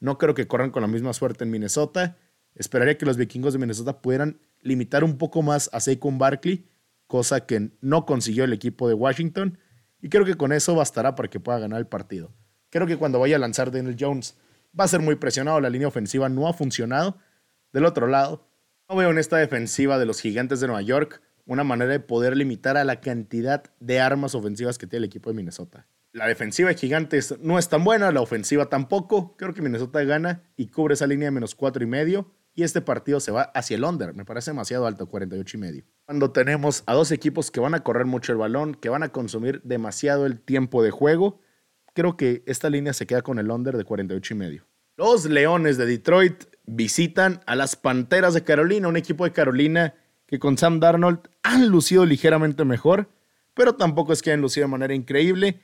No 0.00 0.18
creo 0.18 0.34
que 0.34 0.48
corran 0.48 0.70
con 0.70 0.82
la 0.82 0.88
misma 0.88 1.12
suerte 1.12 1.44
en 1.44 1.50
Minnesota. 1.50 2.16
Esperaría 2.54 2.98
que 2.98 3.06
los 3.06 3.16
vikingos 3.16 3.52
de 3.52 3.58
Minnesota 3.58 4.00
pudieran 4.00 4.40
limitar 4.62 5.04
un 5.04 5.18
poco 5.18 5.42
más 5.42 5.70
a 5.72 5.80
Saquon 5.80 6.18
Barkley, 6.18 6.66
cosa 7.06 7.46
que 7.46 7.70
no 7.80 8.06
consiguió 8.06 8.44
el 8.44 8.52
equipo 8.52 8.88
de 8.88 8.94
Washington. 8.94 9.58
Y 10.00 10.08
creo 10.08 10.24
que 10.24 10.34
con 10.34 10.52
eso 10.52 10.74
bastará 10.74 11.14
para 11.14 11.28
que 11.28 11.40
pueda 11.40 11.58
ganar 11.58 11.78
el 11.78 11.86
partido. 11.86 12.32
Creo 12.70 12.86
que 12.86 12.96
cuando 12.96 13.20
vaya 13.20 13.36
a 13.36 13.38
lanzar 13.38 13.70
Daniel 13.70 13.96
Jones 13.98 14.36
va 14.78 14.84
a 14.84 14.88
ser 14.88 15.00
muy 15.00 15.16
presionado. 15.16 15.60
La 15.60 15.70
línea 15.70 15.88
ofensiva 15.88 16.28
no 16.28 16.48
ha 16.48 16.54
funcionado. 16.54 17.18
Del 17.72 17.84
otro 17.84 18.06
lado, 18.06 18.48
no 18.88 18.96
veo 18.96 19.10
en 19.10 19.18
esta 19.18 19.36
defensiva 19.36 19.98
de 19.98 20.06
los 20.06 20.20
gigantes 20.20 20.60
de 20.60 20.66
Nueva 20.66 20.82
York 20.82 21.22
una 21.44 21.64
manera 21.64 21.92
de 21.92 22.00
poder 22.00 22.36
limitar 22.36 22.76
a 22.76 22.84
la 22.84 23.00
cantidad 23.00 23.64
de 23.80 24.00
armas 24.00 24.34
ofensivas 24.34 24.78
que 24.78 24.86
tiene 24.86 25.04
el 25.04 25.08
equipo 25.08 25.30
de 25.30 25.34
Minnesota. 25.34 25.86
La 26.12 26.26
defensiva 26.26 26.70
de 26.70 26.76
gigantes 26.76 27.36
no 27.40 27.58
es 27.58 27.68
tan 27.68 27.84
buena, 27.84 28.10
la 28.10 28.20
ofensiva 28.20 28.66
tampoco. 28.66 29.36
Creo 29.36 29.54
que 29.54 29.62
Minnesota 29.62 30.02
gana 30.02 30.42
y 30.56 30.68
cubre 30.68 30.94
esa 30.94 31.06
línea 31.06 31.26
de 31.26 31.32
menos 31.32 31.54
cuatro 31.54 31.84
y 31.84 31.86
medio. 31.86 32.32
Y 32.52 32.64
este 32.64 32.80
partido 32.80 33.20
se 33.20 33.30
va 33.30 33.42
hacia 33.42 33.76
el 33.76 33.84
under. 33.84 34.12
Me 34.12 34.24
parece 34.24 34.50
demasiado 34.50 34.86
alto, 34.86 35.08
48 35.08 35.56
y 35.56 35.60
medio. 35.60 35.84
Cuando 36.04 36.32
tenemos 36.32 36.82
a 36.86 36.94
dos 36.94 37.12
equipos 37.12 37.52
que 37.52 37.60
van 37.60 37.74
a 37.74 37.84
correr 37.84 38.06
mucho 38.06 38.32
el 38.32 38.38
balón, 38.38 38.74
que 38.74 38.88
van 38.88 39.04
a 39.04 39.10
consumir 39.10 39.62
demasiado 39.62 40.26
el 40.26 40.40
tiempo 40.40 40.82
de 40.82 40.90
juego 40.90 41.40
creo 41.94 42.16
que 42.16 42.42
esta 42.46 42.70
línea 42.70 42.92
se 42.92 43.06
queda 43.06 43.22
con 43.22 43.38
el 43.38 43.50
under 43.50 43.76
de 43.76 43.84
48 43.84 44.34
y 44.34 44.36
medio. 44.36 44.66
Los 44.96 45.24
Leones 45.26 45.78
de 45.78 45.86
Detroit 45.86 46.44
visitan 46.66 47.40
a 47.46 47.56
las 47.56 47.76
Panteras 47.76 48.34
de 48.34 48.44
Carolina, 48.44 48.88
un 48.88 48.96
equipo 48.96 49.24
de 49.24 49.32
Carolina 49.32 49.94
que 50.26 50.38
con 50.38 50.58
Sam 50.58 50.78
Darnold 50.78 51.20
han 51.42 51.68
lucido 51.68 52.06
ligeramente 52.06 52.64
mejor, 52.64 53.10
pero 53.54 53.74
tampoco 53.74 54.12
es 54.12 54.22
que 54.22 54.30
hayan 54.30 54.42
lucido 54.42 54.66
de 54.66 54.70
manera 54.70 54.94
increíble. 54.94 55.60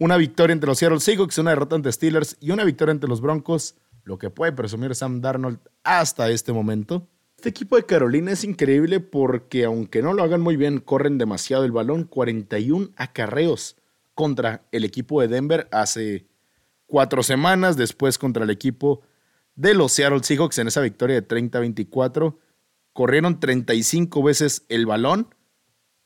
Una 0.00 0.16
victoria 0.16 0.54
entre 0.54 0.66
los 0.66 0.78
Seattle 0.78 0.98
Seahawks, 0.98 1.36
una 1.36 1.50
derrota 1.50 1.76
ante 1.76 1.92
Steelers 1.92 2.38
y 2.40 2.52
una 2.52 2.64
victoria 2.64 2.92
entre 2.92 3.10
los 3.10 3.20
Broncos, 3.20 3.74
lo 4.04 4.16
que 4.16 4.30
puede 4.30 4.50
presumir 4.50 4.94
Sam 4.94 5.20
Darnold 5.20 5.58
hasta 5.84 6.30
este 6.30 6.54
momento. 6.54 7.06
Este 7.36 7.50
equipo 7.50 7.76
de 7.76 7.84
Carolina 7.84 8.32
es 8.32 8.42
increíble 8.42 9.00
porque 9.00 9.66
aunque 9.66 10.00
no 10.00 10.14
lo 10.14 10.22
hagan 10.22 10.40
muy 10.40 10.56
bien, 10.56 10.78
corren 10.80 11.18
demasiado 11.18 11.64
el 11.66 11.72
balón, 11.72 12.04
41 12.04 12.92
acarreos 12.96 13.76
contra 14.14 14.62
el 14.72 14.86
equipo 14.86 15.20
de 15.20 15.28
Denver 15.28 15.68
hace 15.70 16.26
cuatro 16.86 17.22
semanas, 17.22 17.76
después 17.76 18.16
contra 18.16 18.44
el 18.44 18.50
equipo 18.50 19.02
de 19.54 19.74
los 19.74 19.92
Seattle 19.92 20.22
Seahawks 20.22 20.60
en 20.60 20.68
esa 20.68 20.80
victoria 20.80 21.20
de 21.20 21.28
30-24. 21.28 22.38
Corrieron 22.94 23.38
35 23.38 24.22
veces 24.22 24.64
el 24.70 24.86
balón 24.86 25.28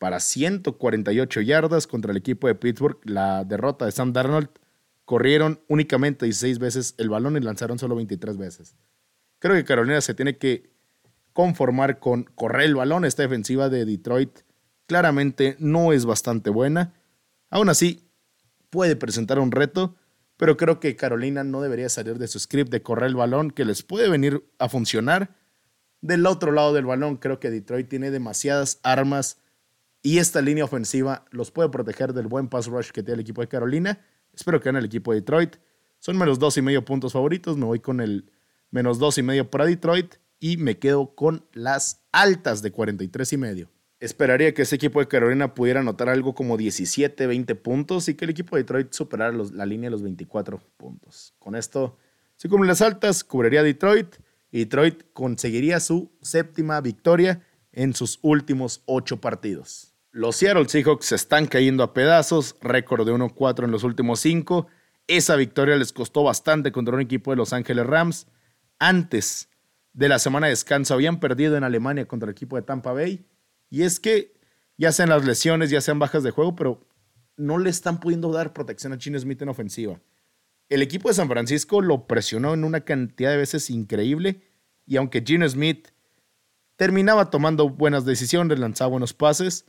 para 0.05 0.21
148 0.21 1.41
yardas 1.41 1.87
contra 1.87 2.11
el 2.11 2.19
equipo 2.19 2.47
de 2.47 2.55
Pittsburgh. 2.55 2.99
La 3.05 3.43
derrota 3.43 3.87
de 3.87 3.91
Sam 3.91 4.13
Darnold 4.13 4.51
corrieron 5.07 5.63
únicamente 5.67 6.27
16 6.27 6.59
veces 6.59 6.95
el 6.99 7.09
balón 7.09 7.39
y 7.39 7.41
lanzaron 7.41 7.79
solo 7.79 7.97
23 7.97 8.37
veces. 8.37 8.77
Creo 9.39 9.55
que 9.55 9.65
Carolina 9.65 10.03
se 10.03 10.13
tiene 10.13 10.37
que 10.37 10.71
conformar 11.33 12.01
con 12.01 12.25
correr 12.25 12.67
el 12.67 12.75
balón. 12.75 13.07
Esta 13.07 13.23
defensiva 13.23 13.71
de 13.71 13.87
Detroit 13.87 14.41
claramente 14.87 15.57
no 15.59 15.95
es 15.95 16.05
bastante 16.05 16.51
buena. 16.51 16.93
Aún 17.49 17.71
así, 17.71 18.07
puede 18.69 18.97
presentar 18.97 19.39
un 19.39 19.53
reto, 19.53 19.97
pero 20.37 20.59
creo 20.59 20.81
que 20.81 20.97
Carolina 20.97 21.45
no 21.45 21.63
debería 21.63 21.89
salir 21.89 22.19
de 22.19 22.29
su 22.29 22.39
script 22.39 22.71
de 22.71 22.83
correr 22.83 23.07
el 23.07 23.17
balón, 23.17 23.51
que 23.53 23.65
les 23.65 23.83
puede 23.83 24.11
venir 24.11 24.45
a 24.59 24.69
funcionar. 24.69 25.35
Del 26.03 26.27
otro 26.27 26.53
lado 26.53 26.75
del 26.75 26.85
balón, 26.85 27.17
creo 27.17 27.41
que 27.41 27.51
Detroit 27.51 27.89
tiene 27.89 28.11
demasiadas 28.11 28.81
armas 28.83 29.39
y 30.05 30.19
esta 30.19 30.43
línea 30.43 30.65
ofensiva 30.65 31.25
los 31.31 31.51
puede 31.51 31.71
proteger 31.71 32.13
del 32.13 32.27
buen 32.27 32.49
pass 32.49 32.67
rush 32.67 32.91
que 32.91 33.03
tiene 33.03 33.15
el 33.15 33.21
equipo 33.21 33.41
de 33.41 33.49
Carolina. 33.49 34.05
Espero 34.35 34.61
que 34.61 34.67
gane 34.67 34.79
el 34.79 34.85
equipo 34.85 35.13
de 35.13 35.21
Detroit. 35.21 35.57
Son 35.99 36.19
menos 36.19 36.39
dos 36.39 36.59
y 36.59 36.63
medio 36.63 36.85
puntos 36.85 37.15
favoritos. 37.15 37.57
Me 37.57 37.65
voy 37.65 37.81
con 37.81 38.03
el 38.03 38.31
menos 38.71 38.99
dos 38.99 39.17
y 39.17 39.23
medio 39.23 39.49
para 39.49 39.65
Detroit 39.65 40.17
y 40.39 40.59
me 40.59 40.79
quedo 40.79 41.15
con 41.15 41.47
las 41.55 42.05
altas 42.13 42.61
de 42.61 42.71
43 42.71 43.33
y 43.33 43.37
medio. 43.39 43.71
Esperaría 43.99 44.53
que 44.53 44.61
ese 44.61 44.77
equipo 44.77 45.01
de 45.01 45.09
Carolina 45.09 45.55
pudiera 45.55 45.81
anotar 45.81 46.11
algo 46.11 46.35
como 46.35 46.59
17, 46.59 47.27
20 47.27 47.55
puntos 47.55 48.07
y 48.11 48.15
que 48.15 48.27
el 48.27 48.33
equipo 48.33 48.57
de 48.57 48.65
Detroit 48.65 48.93
superara 48.93 49.35
la 49.55 49.65
línea 49.65 49.87
de 49.87 49.93
los 49.93 50.03
24 50.03 50.61
puntos. 50.77 51.33
Con 51.39 51.57
esto, 51.57 51.97
si 52.37 52.51
cumplen 52.51 52.69
las 52.69 52.83
altas, 52.83 53.25
cubriría 53.25 53.63
Detroit 53.63 54.17
y 54.51 54.59
Detroit 54.59 55.03
conseguiría 55.15 55.81
su 55.81 56.13
séptima 56.21 56.79
victoria 56.83 57.41
en 57.73 57.95
sus 57.95 58.19
últimos 58.21 58.83
ocho 58.85 59.19
partidos. 59.19 59.94
Los 60.15 60.37
Seattle 60.37 60.69
Seahawks 60.69 61.07
se 61.07 61.17
están 61.17 61.47
cayendo 61.47 61.83
a 61.83 61.93
pedazos, 61.93 62.55
récord 62.61 63.05
de 63.05 63.13
1-4 63.13 63.65
en 63.65 63.73
los 63.73 63.83
últimos 63.83 64.21
cinco. 64.21 64.69
Esa 65.09 65.35
victoria 65.35 65.75
les 65.75 65.93
costó 65.93 66.23
bastante 66.23 66.71
contra 66.71 66.95
un 66.95 67.01
equipo 67.01 67.33
de 67.33 67.37
Los 67.37 67.53
Ángeles 67.53 67.85
Rams. 67.85 68.29
Antes 68.79 69.49
de 69.93 70.09
la 70.09 70.21
semana 70.21 70.47
de 70.47 70.53
descanso 70.53 70.95
habían 70.95 71.19
perdido 71.19 71.57
en 71.57 71.65
Alemania 71.65 72.07
contra 72.07 72.29
el 72.29 72.31
equipo 72.31 72.55
de 72.55 72.63
Tampa 72.63 72.93
Bay 72.93 73.27
Y 73.71 73.83
es 73.83 73.99
que 73.99 74.39
ya 74.79 74.93
sean 74.93 75.09
las 75.09 75.25
lesiones, 75.25 75.71
ya 75.71 75.81
sean 75.81 75.99
bajas 75.99 76.23
de 76.23 76.31
juego, 76.31 76.55
pero 76.55 76.87
no 77.37 77.59
le 77.59 77.71
están 77.71 77.99
pudiendo 77.99 78.31
dar 78.31 78.53
protección 78.53 78.93
a 78.93 79.01
Gene 79.01 79.19
Smith 79.19 79.43
en 79.43 79.49
ofensiva. 79.49 80.01
El 80.69 80.81
equipo 80.83 81.09
de 81.09 81.15
San 81.15 81.29
Francisco 81.29 81.81
lo 81.81 82.07
presionó 82.07 82.55
en 82.55 82.63
una 82.63 82.83
cantidad 82.83 83.33
de 83.33 83.39
veces 83.39 83.69
increíble 83.69 84.43
y 84.87 84.95
aunque 84.95 85.25
Gene 85.27 85.49
Smith 85.49 85.89
terminaba 86.77 87.31
tomando 87.31 87.69
buenas 87.69 88.05
decisiones, 88.05 88.61
lanzaba 88.61 88.91
buenos 88.91 89.13
pases, 89.13 89.67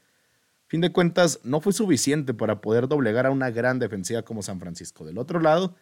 fin 0.68 0.82
de 0.82 0.92
cuentas 0.92 1.40
no 1.44 1.62
fue 1.62 1.74
suficiente 1.74 2.34
para 2.34 2.62
poder 2.62 2.88
doblegar 2.88 3.26
a 3.26 3.32
una 3.32 3.52
gran 3.52 3.80
defensiva 3.80 4.24
como 4.24 4.42
San 4.42 4.60
Francisco. 4.60 5.06
Del 5.06 5.18
otro 5.18 5.40
lado, 5.40 5.76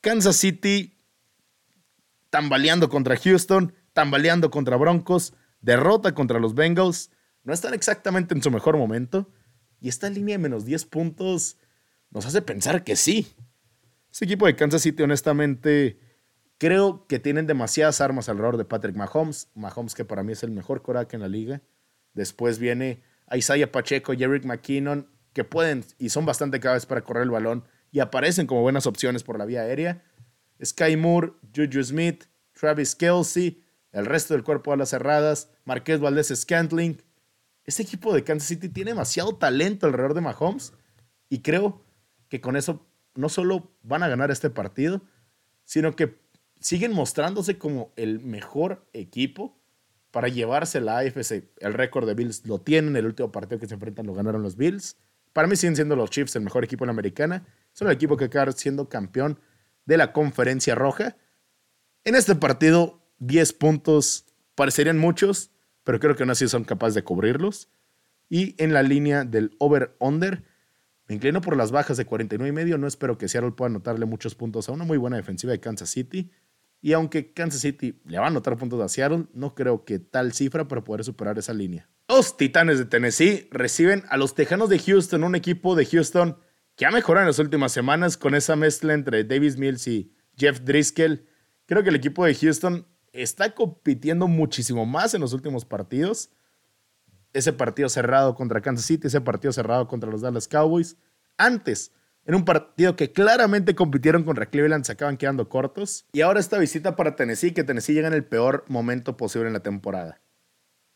Kansas 0.00 0.36
City 0.36 0.98
tambaleando 2.30 2.88
contra 2.88 3.16
Houston, 3.16 3.74
tambaleando 3.92 4.50
contra 4.50 4.76
Broncos, 4.76 5.34
derrota 5.60 6.14
contra 6.14 6.38
los 6.38 6.54
Bengals, 6.54 7.10
no 7.44 7.52
están 7.52 7.74
exactamente 7.74 8.34
en 8.34 8.42
su 8.42 8.50
mejor 8.50 8.76
momento 8.76 9.30
y 9.80 9.88
esta 9.88 10.08
línea 10.08 10.34
de 10.34 10.42
menos 10.42 10.64
10 10.64 10.86
puntos 10.86 11.58
nos 12.10 12.24
hace 12.24 12.40
pensar 12.40 12.84
que 12.84 12.94
sí. 12.94 13.34
Ese 14.10 14.26
equipo 14.26 14.46
de 14.46 14.54
Kansas 14.54 14.82
City, 14.82 15.02
honestamente, 15.02 15.98
creo 16.58 17.06
que 17.08 17.18
tienen 17.18 17.46
demasiadas 17.46 18.00
armas 18.00 18.28
alrededor 18.28 18.58
de 18.58 18.64
Patrick 18.64 18.94
Mahomes. 18.94 19.48
Mahomes, 19.54 19.94
que 19.94 20.04
para 20.04 20.22
mí 20.22 20.32
es 20.32 20.42
el 20.42 20.52
mejor 20.52 20.82
coraje 20.82 21.16
en 21.16 21.22
la 21.22 21.28
liga. 21.28 21.62
Después 22.14 22.58
viene 22.58 23.02
Isaiah 23.30 23.70
Pacheco 23.70 24.12
y 24.12 24.22
Eric 24.22 24.44
McKinnon, 24.44 25.08
que 25.32 25.44
pueden 25.44 25.84
y 25.98 26.08
son 26.08 26.26
bastante 26.26 26.60
cabezas 26.60 26.86
para 26.86 27.02
correr 27.02 27.24
el 27.24 27.30
balón 27.30 27.64
y 27.90 28.00
aparecen 28.00 28.46
como 28.46 28.62
buenas 28.62 28.86
opciones 28.86 29.22
por 29.22 29.38
la 29.38 29.44
vía 29.44 29.62
aérea. 29.62 30.02
Sky 30.64 30.96
Moore, 30.96 31.32
Juju 31.54 31.82
Smith, 31.82 32.24
Travis 32.52 32.94
Kelsey, 32.94 33.62
el 33.92 34.06
resto 34.06 34.34
del 34.34 34.44
cuerpo 34.44 34.72
a 34.72 34.76
las 34.76 34.90
cerradas, 34.90 35.50
Marqués 35.64 36.00
Valdez 36.00 36.28
Scantling, 36.34 37.02
este 37.64 37.82
equipo 37.82 38.12
de 38.12 38.24
Kansas 38.24 38.48
City 38.48 38.68
tiene 38.68 38.90
demasiado 38.90 39.36
talento 39.36 39.86
alrededor 39.86 40.14
de 40.14 40.20
Mahomes 40.20 40.72
y 41.28 41.42
creo 41.42 41.84
que 42.28 42.40
con 42.40 42.56
eso 42.56 42.86
no 43.14 43.28
solo 43.28 43.72
van 43.82 44.02
a 44.02 44.08
ganar 44.08 44.30
este 44.30 44.50
partido, 44.50 45.02
sino 45.64 45.94
que 45.94 46.18
siguen 46.60 46.92
mostrándose 46.92 47.58
como 47.58 47.92
el 47.96 48.20
mejor 48.20 48.84
equipo 48.92 49.61
para 50.12 50.28
llevarse 50.28 50.80
la 50.80 50.98
AFC. 50.98 51.48
El 51.58 51.74
récord 51.74 52.06
de 52.06 52.14
Bills 52.14 52.46
lo 52.46 52.60
tienen, 52.60 52.94
el 52.94 53.06
último 53.06 53.32
partido 53.32 53.58
que 53.58 53.66
se 53.66 53.74
enfrentan 53.74 54.06
lo 54.06 54.14
ganaron 54.14 54.42
los 54.42 54.56
Bills. 54.56 54.96
Para 55.32 55.48
mí 55.48 55.56
siguen 55.56 55.74
siendo 55.74 55.96
los 55.96 56.10
Chiefs 56.10 56.36
el 56.36 56.42
mejor 56.42 56.62
equipo 56.62 56.84
en 56.84 56.88
la 56.88 56.92
americana. 56.92 57.46
Son 57.72 57.88
el 57.88 57.94
equipo 57.94 58.16
que 58.16 58.26
acaba 58.26 58.52
siendo 58.52 58.88
campeón 58.88 59.40
de 59.86 59.96
la 59.96 60.12
conferencia 60.12 60.74
roja. 60.74 61.16
En 62.04 62.14
este 62.14 62.34
partido, 62.36 63.02
10 63.18 63.54
puntos 63.54 64.26
parecerían 64.54 64.98
muchos, 64.98 65.50
pero 65.82 65.98
creo 65.98 66.14
que 66.14 66.26
no 66.26 66.32
así 66.32 66.46
son 66.46 66.64
capaces 66.64 66.94
de 66.94 67.02
cubrirlos. 67.02 67.70
Y 68.28 68.54
en 68.62 68.74
la 68.74 68.82
línea 68.82 69.24
del 69.24 69.56
over-under, 69.58 70.44
me 71.08 71.14
inclino 71.14 71.40
por 71.40 71.56
las 71.56 71.72
bajas 71.72 71.96
de 71.96 72.04
49 72.04 72.48
y 72.48 72.52
medio. 72.52 72.76
No 72.76 72.86
espero 72.86 73.16
que 73.16 73.28
Seattle 73.28 73.52
pueda 73.52 73.70
anotarle 73.70 74.04
muchos 74.04 74.34
puntos 74.34 74.68
a 74.68 74.72
una 74.72 74.84
muy 74.84 74.98
buena 74.98 75.16
defensiva 75.16 75.52
de 75.52 75.60
Kansas 75.60 75.88
City. 75.88 76.30
Y 76.82 76.92
aunque 76.92 77.32
Kansas 77.32 77.60
City 77.60 78.00
le 78.04 78.18
va 78.18 78.24
a 78.24 78.28
anotar 78.28 78.58
puntos 78.58 78.80
a 78.80 78.88
Seattle, 78.88 79.26
no 79.32 79.54
creo 79.54 79.84
que 79.84 80.00
tal 80.00 80.32
cifra 80.32 80.66
para 80.66 80.82
poder 80.82 81.04
superar 81.04 81.38
esa 81.38 81.54
línea. 81.54 81.88
Los 82.08 82.36
Titanes 82.36 82.76
de 82.78 82.84
Tennessee 82.84 83.48
reciben 83.52 84.02
a 84.10 84.16
los 84.16 84.34
Tejanos 84.34 84.68
de 84.68 84.80
Houston, 84.80 85.22
un 85.22 85.36
equipo 85.36 85.76
de 85.76 85.86
Houston 85.86 86.36
que 86.74 86.84
ha 86.84 86.90
mejorado 86.90 87.22
en 87.22 87.28
las 87.28 87.38
últimas 87.38 87.70
semanas 87.70 88.16
con 88.16 88.34
esa 88.34 88.56
mezcla 88.56 88.94
entre 88.94 89.22
Davis 89.22 89.56
Mills 89.56 89.86
y 89.86 90.12
Jeff 90.36 90.60
Driscoll. 90.60 91.24
Creo 91.66 91.84
que 91.84 91.90
el 91.90 91.94
equipo 91.94 92.24
de 92.24 92.34
Houston 92.34 92.86
está 93.12 93.54
compitiendo 93.54 94.26
muchísimo 94.26 94.84
más 94.84 95.14
en 95.14 95.20
los 95.20 95.32
últimos 95.32 95.64
partidos. 95.64 96.30
Ese 97.32 97.52
partido 97.52 97.88
cerrado 97.88 98.34
contra 98.34 98.60
Kansas 98.60 98.86
City, 98.86 99.06
ese 99.06 99.20
partido 99.20 99.52
cerrado 99.52 99.86
contra 99.86 100.10
los 100.10 100.20
Dallas 100.20 100.48
Cowboys. 100.48 100.96
Antes, 101.38 101.92
en 102.24 102.34
un 102.34 102.44
partido 102.44 102.94
que 102.96 103.12
claramente 103.12 103.74
compitieron 103.74 104.22
contra 104.24 104.46
Cleveland, 104.46 104.84
se 104.84 104.92
acaban 104.92 105.16
quedando 105.16 105.48
cortos. 105.48 106.06
Y 106.12 106.20
ahora 106.20 106.40
esta 106.40 106.58
visita 106.58 106.94
para 106.96 107.16
Tennessee, 107.16 107.52
que 107.52 107.64
Tennessee 107.64 107.94
llega 107.94 108.08
en 108.08 108.14
el 108.14 108.24
peor 108.24 108.64
momento 108.68 109.16
posible 109.16 109.48
en 109.48 109.54
la 109.54 109.60
temporada. 109.60 110.20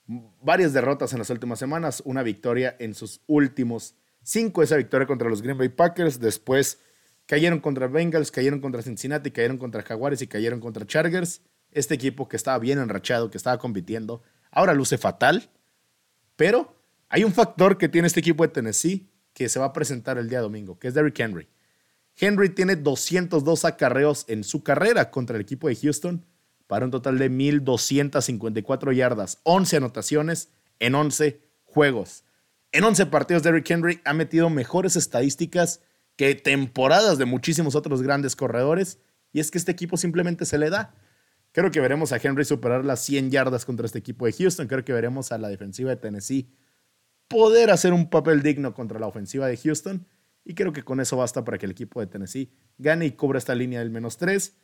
Varias 0.07 0.73
derrotas 0.73 1.13
en 1.13 1.19
las 1.19 1.31
últimas 1.31 1.59
semanas, 1.59 2.03
una 2.05 2.23
victoria 2.23 2.77
en 2.79 2.95
sus 2.95 3.23
últimos 3.27 3.97
cinco, 4.23 4.63
esa 4.63 4.77
victoria 4.77 5.07
contra 5.07 5.29
los 5.29 5.43
Green 5.43 5.59
Bay 5.59 5.69
Packers, 5.69 6.21
después 6.21 6.81
cayeron 7.27 7.59
contra 7.59 7.89
Bengals, 7.89 8.31
cayeron 8.31 8.61
contra 8.61 8.83
Cincinnati, 8.83 9.33
cayeron 9.33 9.59
contra 9.59 9.83
Jaguares 9.83 10.23
y 10.23 10.29
cayeron 10.29 10.61
contra 10.61 10.87
Chargers 10.87 11.43
este 11.73 11.95
equipo 11.95 12.29
que 12.29 12.37
estaba 12.37 12.59
bien 12.59 12.79
enrachado, 12.79 13.31
que 13.31 13.37
estaba 13.37 13.59
compitiendo, 13.59 14.23
ahora 14.51 14.73
luce 14.75 14.97
fatal, 14.97 15.51
pero 16.37 16.75
hay 17.09 17.25
un 17.25 17.33
factor 17.33 17.77
que 17.77 17.89
tiene 17.89 18.07
este 18.07 18.21
equipo 18.21 18.45
de 18.45 18.49
Tennessee 18.49 19.11
que 19.37 19.51
se 19.51 19.59
va 19.59 19.67
a 19.67 19.73
presentar 19.75 20.17
el 20.17 20.31
día 20.31 20.41
domingo, 20.41 20.79
que 20.79 20.89
es 20.89 20.95
Derrick 20.95 21.21
Henry. 21.21 21.47
Henry 22.17 22.49
tiene 22.49 22.75
202 22.75 23.67
acarreos 23.67 24.25
en 24.29 24.45
su 24.45 24.63
carrera 24.63 25.11
contra 25.11 25.37
el 25.37 25.43
equipo 25.43 25.69
de 25.69 25.77
Houston 25.77 26.25
para 26.67 26.87
un 26.87 26.91
total 26.91 27.19
de 27.19 27.31
1.254 27.31 28.95
yardas, 28.95 29.39
11 29.43 29.77
anotaciones 29.77 30.49
en 30.79 30.95
11 30.95 31.39
juegos. 31.65 32.25
En 32.73 32.85
11 32.85 33.05
partidos, 33.07 33.43
Derrick 33.43 33.71
Henry 33.71 34.01
ha 34.07 34.15
metido 34.15 34.49
mejores 34.49 34.97
estadísticas 34.97 35.83
que 36.17 36.35
temporadas 36.35 37.19
de 37.19 37.27
muchísimos 37.27 37.75
otros 37.75 38.01
grandes 38.01 38.37
corredores, 38.37 39.01
y 39.35 39.41
es 39.41 39.51
que 39.51 39.59
este 39.59 39.73
equipo 39.73 39.99
simplemente 39.99 40.47
se 40.47 40.57
le 40.57 40.71
da. 40.71 40.95
Creo 41.53 41.71
que 41.71 41.81
veremos 41.81 42.11
a 42.13 42.21
Henry 42.23 42.47
superar 42.47 42.87
las 42.87 43.01
100 43.05 43.31
yardas 43.31 43.67
contra 43.67 43.85
este 43.85 43.99
equipo 43.99 44.25
de 44.25 44.33
Houston. 44.33 44.67
Creo 44.67 44.83
que 44.83 44.95
veremos 44.95 45.31
a 45.31 45.37
la 45.37 45.49
defensiva 45.49 45.91
de 45.91 45.97
Tennessee 45.97 46.49
poder 47.29 47.71
hacer 47.71 47.93
un 47.93 48.09
papel 48.11 48.43
digno 48.43 48.75
contra 48.75 48.99
la 48.99 49.07
ofensiva 49.07 49.47
de 49.47 49.57
Houston. 49.57 50.07
Y 50.45 50.55
creo 50.55 50.73
que 50.73 50.85
con 50.85 51.01
eso 51.01 51.17
basta 51.17 51.45
para 51.45 51.59
que 51.59 51.67
el 51.67 51.73
equipo 51.73 52.01
de 52.01 52.07
Tennessee 52.07 52.53
gane 52.79 53.07
y 53.07 53.13
cubra 53.13 53.39
esta 53.39 53.55
línea 53.55 53.81
del 53.81 53.91
menos 53.91 54.17
3. 54.17 54.57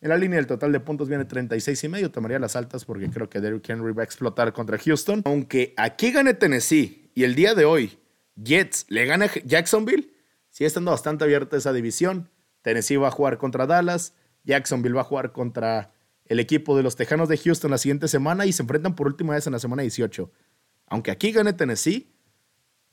En 0.00 0.08
la 0.10 0.16
línea 0.16 0.36
del 0.36 0.46
total 0.46 0.72
de 0.72 0.80
puntos 0.80 1.08
viene 1.08 1.24
36 1.24 1.84
y 1.84 1.88
medio. 1.88 2.10
Tomaría 2.10 2.38
las 2.38 2.56
altas 2.56 2.84
porque 2.84 3.08
creo 3.10 3.28
que 3.28 3.40
Derrick 3.40 3.68
Henry 3.68 3.92
va 3.92 4.02
a 4.02 4.04
explotar 4.04 4.52
contra 4.52 4.78
Houston. 4.78 5.22
Aunque 5.24 5.74
aquí 5.76 6.12
gane 6.12 6.34
Tennessee 6.34 7.10
y 7.14 7.24
el 7.24 7.34
día 7.34 7.54
de 7.54 7.64
hoy 7.64 7.98
Jets 8.36 8.86
le 8.88 9.06
gana 9.06 9.26
a 9.26 9.30
Jacksonville, 9.44 10.12
sigue 10.50 10.66
estando 10.66 10.92
bastante 10.92 11.24
abierta 11.24 11.56
esa 11.56 11.72
división. 11.72 12.30
Tennessee 12.62 12.96
va 12.96 13.08
a 13.08 13.12
jugar 13.12 13.38
contra 13.38 13.66
Dallas. 13.66 14.14
Jacksonville 14.44 14.94
va 14.94 15.02
a 15.02 15.04
jugar 15.04 15.32
contra 15.32 15.92
el 16.26 16.40
equipo 16.40 16.76
de 16.76 16.82
los 16.82 16.94
Tejanos 16.94 17.28
de 17.28 17.38
Houston 17.38 17.70
la 17.70 17.78
siguiente 17.78 18.06
semana 18.06 18.46
y 18.46 18.52
se 18.52 18.62
enfrentan 18.62 18.94
por 18.94 19.06
última 19.06 19.34
vez 19.34 19.46
en 19.46 19.52
la 19.52 19.58
semana 19.58 19.82
18. 19.82 20.30
Aunque 20.88 21.10
aquí 21.10 21.32
gane 21.32 21.52
Tennessee, 21.52 22.12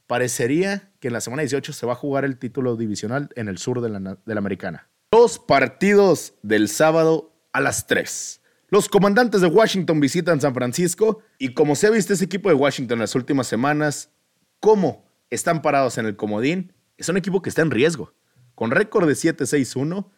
parecería 0.07 0.91
que 0.99 1.07
en 1.07 1.13
la 1.13 1.21
semana 1.21 1.41
18 1.41 1.73
se 1.73 1.85
va 1.85 1.93
a 1.93 1.95
jugar 1.95 2.25
el 2.25 2.37
título 2.37 2.75
divisional 2.75 3.29
en 3.35 3.47
el 3.47 3.57
sur 3.57 3.81
de 3.81 3.89
la, 3.89 3.99
de 3.99 4.33
la 4.33 4.39
americana. 4.39 4.89
Dos 5.11 5.39
partidos 5.39 6.33
del 6.43 6.69
sábado 6.69 7.33
a 7.53 7.61
las 7.61 7.87
3. 7.87 8.41
Los 8.69 8.89
comandantes 8.89 9.41
de 9.41 9.47
Washington 9.47 9.99
visitan 9.99 10.41
San 10.41 10.53
Francisco 10.53 11.19
y 11.37 11.53
como 11.53 11.75
se 11.75 11.87
ha 11.87 11.91
visto 11.91 12.13
ese 12.13 12.25
equipo 12.25 12.49
de 12.49 12.55
Washington 12.55 12.97
en 12.97 13.01
las 13.01 13.15
últimas 13.15 13.47
semanas, 13.47 14.11
cómo 14.59 15.05
están 15.29 15.61
parados 15.61 15.97
en 15.97 16.05
el 16.05 16.15
comodín, 16.15 16.73
es 16.97 17.09
un 17.09 17.17
equipo 17.17 17.41
que 17.41 17.49
está 17.49 17.61
en 17.61 17.71
riesgo. 17.71 18.13
Con 18.55 18.71
récord 18.71 19.07
de 19.07 19.13
7-6-1, 19.13 20.09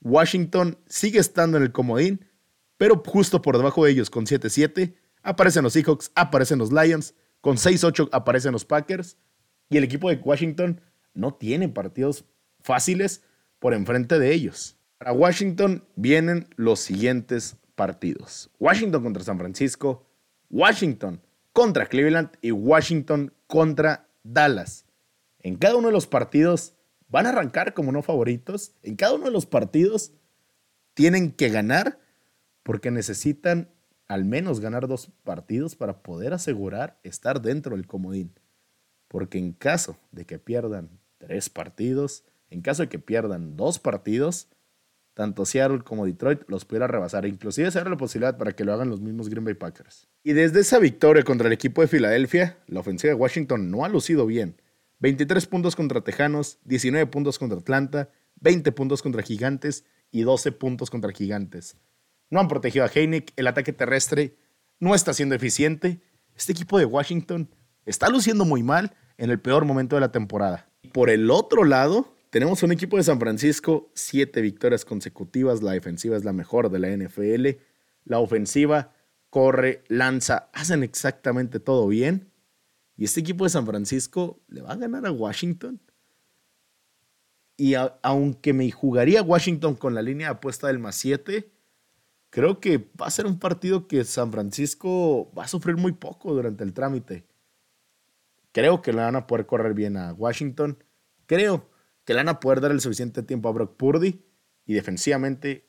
Washington 0.00 0.78
sigue 0.86 1.18
estando 1.18 1.56
en 1.56 1.64
el 1.64 1.72
comodín 1.72 2.26
pero 2.78 3.02
justo 3.04 3.42
por 3.42 3.56
debajo 3.56 3.84
de 3.84 3.92
ellos, 3.92 4.10
con 4.10 4.26
7-7, 4.26 4.94
aparecen 5.22 5.64
los 5.64 5.72
Seahawks, 5.72 6.10
aparecen 6.14 6.58
los 6.58 6.72
Lions, 6.72 7.14
con 7.46 7.58
6-8 7.58 8.08
aparecen 8.10 8.50
los 8.50 8.64
Packers, 8.64 9.18
y 9.70 9.76
el 9.76 9.84
equipo 9.84 10.10
de 10.10 10.16
Washington 10.16 10.80
no 11.14 11.32
tiene 11.34 11.68
partidos 11.68 12.24
fáciles 12.58 13.22
por 13.60 13.72
enfrente 13.72 14.18
de 14.18 14.32
ellos. 14.32 14.76
Para 14.98 15.12
Washington 15.12 15.84
vienen 15.94 16.48
los 16.56 16.80
siguientes 16.80 17.54
partidos. 17.76 18.50
Washington 18.58 19.04
contra 19.04 19.22
San 19.22 19.38
Francisco, 19.38 20.04
Washington 20.50 21.22
contra 21.52 21.86
Cleveland 21.86 22.30
y 22.42 22.50
Washington 22.50 23.32
contra 23.46 24.08
Dallas. 24.24 24.84
En 25.38 25.54
cada 25.54 25.76
uno 25.76 25.86
de 25.86 25.92
los 25.92 26.08
partidos 26.08 26.74
van 27.06 27.26
a 27.26 27.28
arrancar 27.28 27.74
como 27.74 27.92
no 27.92 28.02
favoritos. 28.02 28.72
En 28.82 28.96
cada 28.96 29.14
uno 29.14 29.26
de 29.26 29.30
los 29.30 29.46
partidos 29.46 30.10
tienen 30.94 31.30
que 31.30 31.48
ganar 31.50 32.00
porque 32.64 32.90
necesitan 32.90 33.70
al 34.08 34.24
menos 34.24 34.60
ganar 34.60 34.86
dos 34.88 35.10
partidos 35.24 35.74
para 35.76 36.02
poder 36.02 36.32
asegurar 36.32 36.98
estar 37.02 37.42
dentro 37.42 37.76
del 37.76 37.86
comodín. 37.86 38.32
Porque 39.08 39.38
en 39.38 39.52
caso 39.52 39.98
de 40.12 40.24
que 40.24 40.38
pierdan 40.38 40.90
tres 41.18 41.48
partidos, 41.50 42.24
en 42.50 42.62
caso 42.62 42.82
de 42.82 42.88
que 42.88 42.98
pierdan 42.98 43.56
dos 43.56 43.78
partidos, 43.78 44.48
tanto 45.14 45.46
Seattle 45.46 45.82
como 45.82 46.04
Detroit 46.04 46.42
los 46.46 46.64
pudiera 46.64 46.86
rebasar. 46.86 47.26
Inclusive 47.26 47.70
se 47.70 47.78
abre 47.78 47.90
la 47.90 47.96
posibilidad 47.96 48.36
para 48.36 48.52
que 48.52 48.64
lo 48.64 48.72
hagan 48.74 48.90
los 48.90 49.00
mismos 49.00 49.28
Green 49.28 49.44
Bay 49.44 49.54
Packers. 49.54 50.08
Y 50.22 50.34
desde 50.34 50.60
esa 50.60 50.78
victoria 50.78 51.22
contra 51.22 51.46
el 51.46 51.54
equipo 51.54 51.80
de 51.80 51.88
Filadelfia, 51.88 52.58
la 52.66 52.80
ofensiva 52.80 53.14
de 53.14 53.18
Washington 53.18 53.70
no 53.70 53.84
ha 53.84 53.88
lucido 53.88 54.26
bien. 54.26 54.60
23 54.98 55.46
puntos 55.46 55.74
contra 55.74 56.02
Tejanos, 56.02 56.58
19 56.64 57.06
puntos 57.06 57.38
contra 57.38 57.58
Atlanta, 57.58 58.10
20 58.40 58.72
puntos 58.72 59.02
contra 59.02 59.22
Gigantes 59.22 59.84
y 60.10 60.22
12 60.22 60.52
puntos 60.52 60.90
contra 60.90 61.12
Gigantes. 61.12 61.76
No 62.30 62.40
han 62.40 62.48
protegido 62.48 62.84
a 62.84 62.90
Heineck. 62.92 63.32
El 63.36 63.46
ataque 63.46 63.72
terrestre 63.72 64.36
no 64.78 64.94
está 64.94 65.12
siendo 65.12 65.34
eficiente. 65.34 66.00
Este 66.34 66.52
equipo 66.52 66.78
de 66.78 66.84
Washington 66.84 67.48
está 67.84 68.08
luciendo 68.08 68.44
muy 68.44 68.62
mal 68.62 68.94
en 69.16 69.30
el 69.30 69.40
peor 69.40 69.64
momento 69.64 69.96
de 69.96 70.00
la 70.00 70.12
temporada. 70.12 70.68
Por 70.92 71.10
el 71.10 71.30
otro 71.30 71.64
lado, 71.64 72.16
tenemos 72.30 72.62
un 72.62 72.72
equipo 72.72 72.96
de 72.96 73.04
San 73.04 73.18
Francisco, 73.18 73.90
siete 73.94 74.40
victorias 74.40 74.84
consecutivas, 74.84 75.62
la 75.62 75.72
defensiva 75.72 76.16
es 76.16 76.24
la 76.24 76.32
mejor 76.32 76.70
de 76.70 76.78
la 76.78 76.88
NFL, 76.90 77.58
la 78.04 78.18
ofensiva 78.18 78.92
corre, 79.30 79.84
lanza, 79.88 80.50
hacen 80.52 80.82
exactamente 80.82 81.60
todo 81.60 81.88
bien. 81.88 82.30
Y 82.96 83.04
este 83.04 83.20
equipo 83.20 83.44
de 83.44 83.50
San 83.50 83.66
Francisco 83.66 84.40
le 84.48 84.62
va 84.62 84.72
a 84.72 84.76
ganar 84.76 85.06
a 85.06 85.12
Washington. 85.12 85.80
Y 87.56 87.74
aunque 88.02 88.52
me 88.52 88.70
jugaría 88.70 89.22
Washington 89.22 89.74
con 89.74 89.94
la 89.94 90.02
línea 90.02 90.28
de 90.28 90.34
apuesta 90.34 90.66
del 90.66 90.78
más 90.78 90.96
7, 90.96 91.50
creo 92.30 92.60
que 92.60 92.90
va 93.00 93.06
a 93.06 93.10
ser 93.10 93.26
un 93.26 93.38
partido 93.38 93.88
que 93.88 94.04
San 94.04 94.32
Francisco 94.32 95.32
va 95.36 95.44
a 95.44 95.48
sufrir 95.48 95.76
muy 95.76 95.92
poco 95.92 96.34
durante 96.34 96.64
el 96.64 96.72
trámite. 96.72 97.26
Creo 98.52 98.82
que 98.82 98.92
le 98.92 99.02
van 99.02 99.16
a 99.16 99.26
poder 99.26 99.46
correr 99.46 99.74
bien 99.74 99.96
a 99.96 100.12
Washington. 100.12 100.82
Creo 101.26 101.70
que 102.04 102.14
le 102.14 102.20
van 102.20 102.28
a 102.28 102.40
poder 102.40 102.60
dar 102.60 102.70
el 102.70 102.80
suficiente 102.80 103.22
tiempo 103.22 103.48
a 103.48 103.52
Brock 103.52 103.76
Purdy. 103.76 104.24
Y 104.64 104.74
defensivamente, 104.74 105.68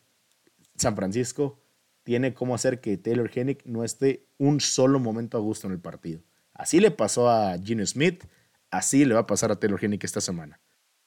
San 0.76 0.96
Francisco 0.96 1.62
tiene 2.04 2.34
cómo 2.34 2.56
hacer 2.56 2.80
que 2.80 2.98
Taylor 2.98 3.30
Hennick 3.34 3.66
no 3.66 3.84
esté 3.84 4.28
un 4.38 4.62
solo 4.62 5.00
momento 5.00 5.38
a 5.38 5.42
gusto 5.42 5.68
en 5.68 5.74
el 5.74 5.80
partido. 5.80 6.22
Así 6.54 6.80
le 6.80 6.90
pasó 6.90 7.30
a 7.30 7.58
Gene 7.60 7.86
Smith, 7.86 8.24
así 8.72 9.04
le 9.04 9.14
va 9.14 9.22
a 9.22 9.28
pasar 9.28 9.52
a 9.52 9.60
Taylor 9.60 9.84
Hennick 9.84 10.04
esta 10.06 10.22
semana. 10.22 10.60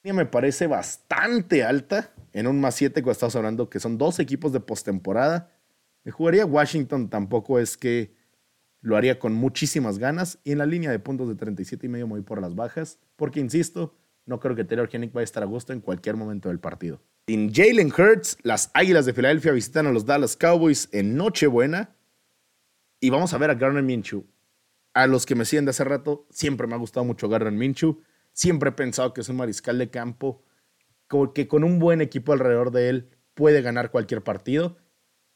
Me 0.03 0.27
parece 0.27 0.67
bastante 0.67 1.63
alta 1.63 2.13
en 2.33 2.47
un 2.47 2.61
más 2.61 2.75
7 2.77 3.03
cuando 3.03 3.13
estamos 3.13 3.37
hablando 3.37 3.69
que 3.69 3.81
son 3.81 3.99
dos 3.99 4.19
equipos 4.19 4.53
de 4.53 4.61
postemporada. 4.61 5.53
Me 6.05 6.11
jugaría 6.11 6.47
Washington, 6.47 7.11
tampoco 7.11 7.59
es 7.59 7.77
que 7.77 8.15
lo 8.81 8.97
haría 8.97 9.19
con 9.19 9.35
muchísimas 9.35 9.99
ganas. 9.99 10.39
Y 10.43 10.53
en 10.53 10.59
la 10.59 10.67
línea 10.67 10.91
de 10.91 10.99
puntos 10.99 11.29
de 11.29 11.35
37 11.35 11.87
y 11.87 11.89
medio 11.91 12.07
me 12.07 12.15
voy 12.15 12.23
por 12.23 12.41
las 12.41 12.55
bajas, 12.55 12.99
porque 13.17 13.41
insisto, 13.41 13.95
no 14.25 14.41
creo 14.41 14.57
que 14.57 14.65
Taylor 14.65 14.89
Hennick 14.91 15.13
vaya 15.13 15.23
a 15.23 15.25
estar 15.25 15.43
a 15.43 15.47
gusto 15.47 15.73
en 15.73 15.81
cualquier 15.81 16.17
momento 16.17 16.49
del 16.49 16.61
partido. 16.61 17.03
Sin 17.27 17.53
Jalen 17.53 17.93
Hurts, 17.93 18.39
las 18.43 18.71
Águilas 18.73 19.05
de 19.05 19.13
Filadelfia 19.13 19.53
visitan 19.53 19.87
a 19.87 19.93
los 19.93 20.07
Dallas 20.07 20.37
Cowboys 20.37 20.89
en 20.93 21.17
Nochebuena. 21.17 21.95
Y 23.01 23.11
vamos 23.11 23.35
a 23.35 23.39
ver 23.39 23.51
a 23.51 23.55
Garner 23.55 23.83
Minshew. 23.83 24.25
A 24.95 25.07
los 25.07 25.27
que 25.27 25.35
me 25.35 25.45
siguen 25.45 25.67
de 25.67 25.71
hace 25.71 25.85
rato, 25.85 26.27
siempre 26.31 26.67
me 26.67 26.75
ha 26.75 26.79
gustado 26.79 27.05
mucho 27.05 27.29
Garner 27.29 27.53
Minshew. 27.53 28.01
Siempre 28.33 28.71
he 28.71 28.73
pensado 28.73 29.13
que 29.13 29.21
es 29.21 29.29
un 29.29 29.37
mariscal 29.37 29.79
de 29.79 29.91
campo 29.91 30.43
que 31.35 31.49
con 31.49 31.65
un 31.65 31.79
buen 31.79 32.01
equipo 32.01 32.33
alrededor 32.33 32.71
de 32.71 32.89
él 32.89 33.11
puede 33.35 33.63
ganar 33.63 33.91
cualquier 33.91 34.23
partido. 34.23 34.77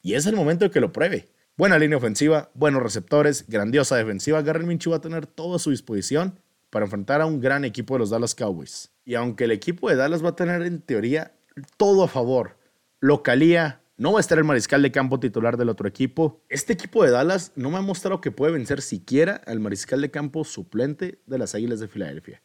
Y 0.03 0.15
es 0.15 0.27
el 0.27 0.37
momento 0.37 0.65
de 0.65 0.71
que 0.71 0.81
lo 0.81 0.93
pruebe. 0.93 1.31
Buena 1.57 1.79
línea 1.79 1.99
ofensiva, 1.99 2.51
buenos 2.55 2.83
receptores, 2.83 3.47
grandiosa 3.49 3.97
defensiva. 3.97 4.43
Garner 4.43 4.67
Minshew 4.67 4.93
va 4.93 4.99
a 4.99 5.01
tener 5.01 5.27
todo 5.27 5.57
a 5.57 5.59
su 5.59 5.71
disposición 5.71 6.39
para 6.71 6.85
enfrentar 6.85 7.21
a 7.21 7.27
un 7.27 7.41
gran 7.41 7.65
equipo 7.65 7.95
de 7.95 8.01
los 8.01 8.11
Dallas 8.11 8.35
Cowboys. 8.35 8.93
Y 9.05 9.15
aunque 9.15 9.45
el 9.45 9.53
equipo 9.53 9.89
de 9.89 9.97
Dallas 9.97 10.25
va 10.25 10.31
a 10.31 10.37
tener 10.37 10.63
en 10.63 10.81
teoría 10.81 11.33
todo 11.77 12.05
a 12.05 12.09
favor. 12.09 12.59
Localía, 13.01 13.83
no 13.97 14.13
va 14.13 14.19
a 14.19 14.21
estar 14.21 14.39
el 14.39 14.45
mariscal 14.45 14.83
de 14.83 14.91
campo 14.91 15.21
titular 15.21 15.57
del 15.57 15.69
otro 15.69 15.87
equipo. 15.87 16.43
Este 16.49 16.73
equipo 16.73 17.05
de 17.05 17.13
Dallas 17.13 17.53
no 17.55 17.71
me 17.71 17.79
ha 17.79 17.83
mostrado 17.83 18.21
que 18.21 18.33
puede 18.33 18.53
vencer 18.53 18.83
siquiera 18.83 19.41
al 19.47 19.61
mariscal 19.61 20.01
de 20.01 20.11
campo 20.11 20.45
suplente 20.45 21.21
de 21.27 21.39
las 21.39 21.55
Águilas 21.55 21.79
de 21.79 21.89
Filadelfia. 21.89 22.43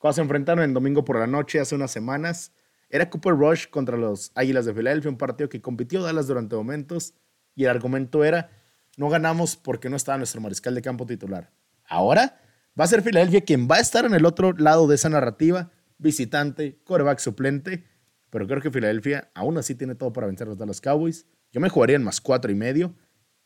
Cuando 0.00 0.14
se 0.14 0.22
enfrentaron 0.22 0.64
en 0.64 0.72
domingo 0.72 1.04
por 1.04 1.18
la 1.18 1.26
noche 1.26 1.60
hace 1.60 1.74
unas 1.74 1.90
semanas, 1.90 2.54
era 2.88 3.10
Cooper 3.10 3.34
Rush 3.34 3.66
contra 3.68 3.98
los 3.98 4.32
Águilas 4.34 4.64
de 4.64 4.72
Filadelfia, 4.72 5.10
un 5.10 5.18
partido 5.18 5.50
que 5.50 5.60
compitió 5.60 6.02
Dallas 6.02 6.26
durante 6.26 6.56
momentos 6.56 7.12
y 7.54 7.64
el 7.64 7.68
argumento 7.70 8.24
era, 8.24 8.50
no 8.96 9.10
ganamos 9.10 9.56
porque 9.56 9.90
no 9.90 9.96
estaba 9.96 10.16
nuestro 10.16 10.40
mariscal 10.40 10.74
de 10.74 10.80
campo 10.80 11.04
titular. 11.04 11.52
Ahora 11.84 12.40
va 12.80 12.84
a 12.84 12.86
ser 12.86 13.02
Filadelfia 13.02 13.42
quien 13.42 13.68
va 13.70 13.76
a 13.76 13.80
estar 13.80 14.06
en 14.06 14.14
el 14.14 14.24
otro 14.24 14.54
lado 14.54 14.88
de 14.88 14.94
esa 14.94 15.10
narrativa, 15.10 15.70
visitante, 15.98 16.80
coreback 16.84 17.18
suplente, 17.18 17.84
pero 18.30 18.46
creo 18.46 18.62
que 18.62 18.70
Filadelfia 18.70 19.30
aún 19.34 19.58
así 19.58 19.74
tiene 19.74 19.96
todo 19.96 20.14
para 20.14 20.28
vencer 20.28 20.46
a 20.46 20.50
los 20.50 20.58
Dallas 20.58 20.80
Cowboys. 20.80 21.26
Yo 21.52 21.60
me 21.60 21.68
jugaría 21.68 21.96
en 21.96 22.04
más 22.04 22.22
cuatro 22.22 22.50
y 22.50 22.54
medio 22.54 22.94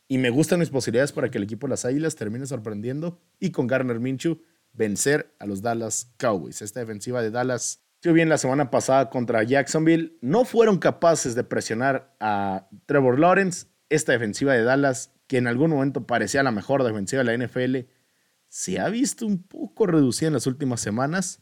y 0.07 0.19
me 0.19 0.29
gustan 0.29 0.59
mis 0.59 0.69
posibilidades 0.69 1.11
para 1.11 1.29
que 1.29 1.37
el 1.37 1.43
equipo 1.43 1.67
de 1.67 1.71
las 1.71 1.83
Águilas 1.83 2.15
termine 2.15 2.45
sorprendiendo 2.45 3.19
y 3.41 3.51
con 3.51 3.67
Garner 3.67 3.99
Minshew 3.99 4.39
vencer 4.75 5.33
a 5.39 5.45
los 5.45 5.61
Dallas 5.61 6.11
Cowboys. 6.17 6.61
Esta 6.61 6.79
defensiva 6.79 7.21
de 7.21 7.31
Dallas, 7.31 7.81
si 8.01 8.11
bien 8.11 8.29
la 8.29 8.37
semana 8.37 8.69
pasada 8.69 9.09
contra 9.09 9.43
Jacksonville, 9.43 10.17
no 10.21 10.45
fueron 10.45 10.77
capaces 10.77 11.35
de 11.35 11.43
presionar 11.43 12.15
a 12.19 12.67
Trevor 12.85 13.19
Lawrence. 13.19 13.67
Esta 13.89 14.11
defensiva 14.11 14.53
de 14.53 14.63
Dallas, 14.63 15.11
que 15.27 15.37
en 15.37 15.47
algún 15.47 15.71
momento 15.71 16.05
parecía 16.05 16.43
la 16.43 16.51
mejor 16.51 16.83
defensiva 16.83 17.23
de 17.23 17.37
la 17.37 17.45
NFL, 17.45 17.89
se 18.47 18.79
ha 18.79 18.89
visto 18.89 19.25
un 19.25 19.43
poco 19.43 19.85
reducida 19.85 20.27
en 20.27 20.33
las 20.33 20.47
últimas 20.47 20.81
semanas 20.81 21.41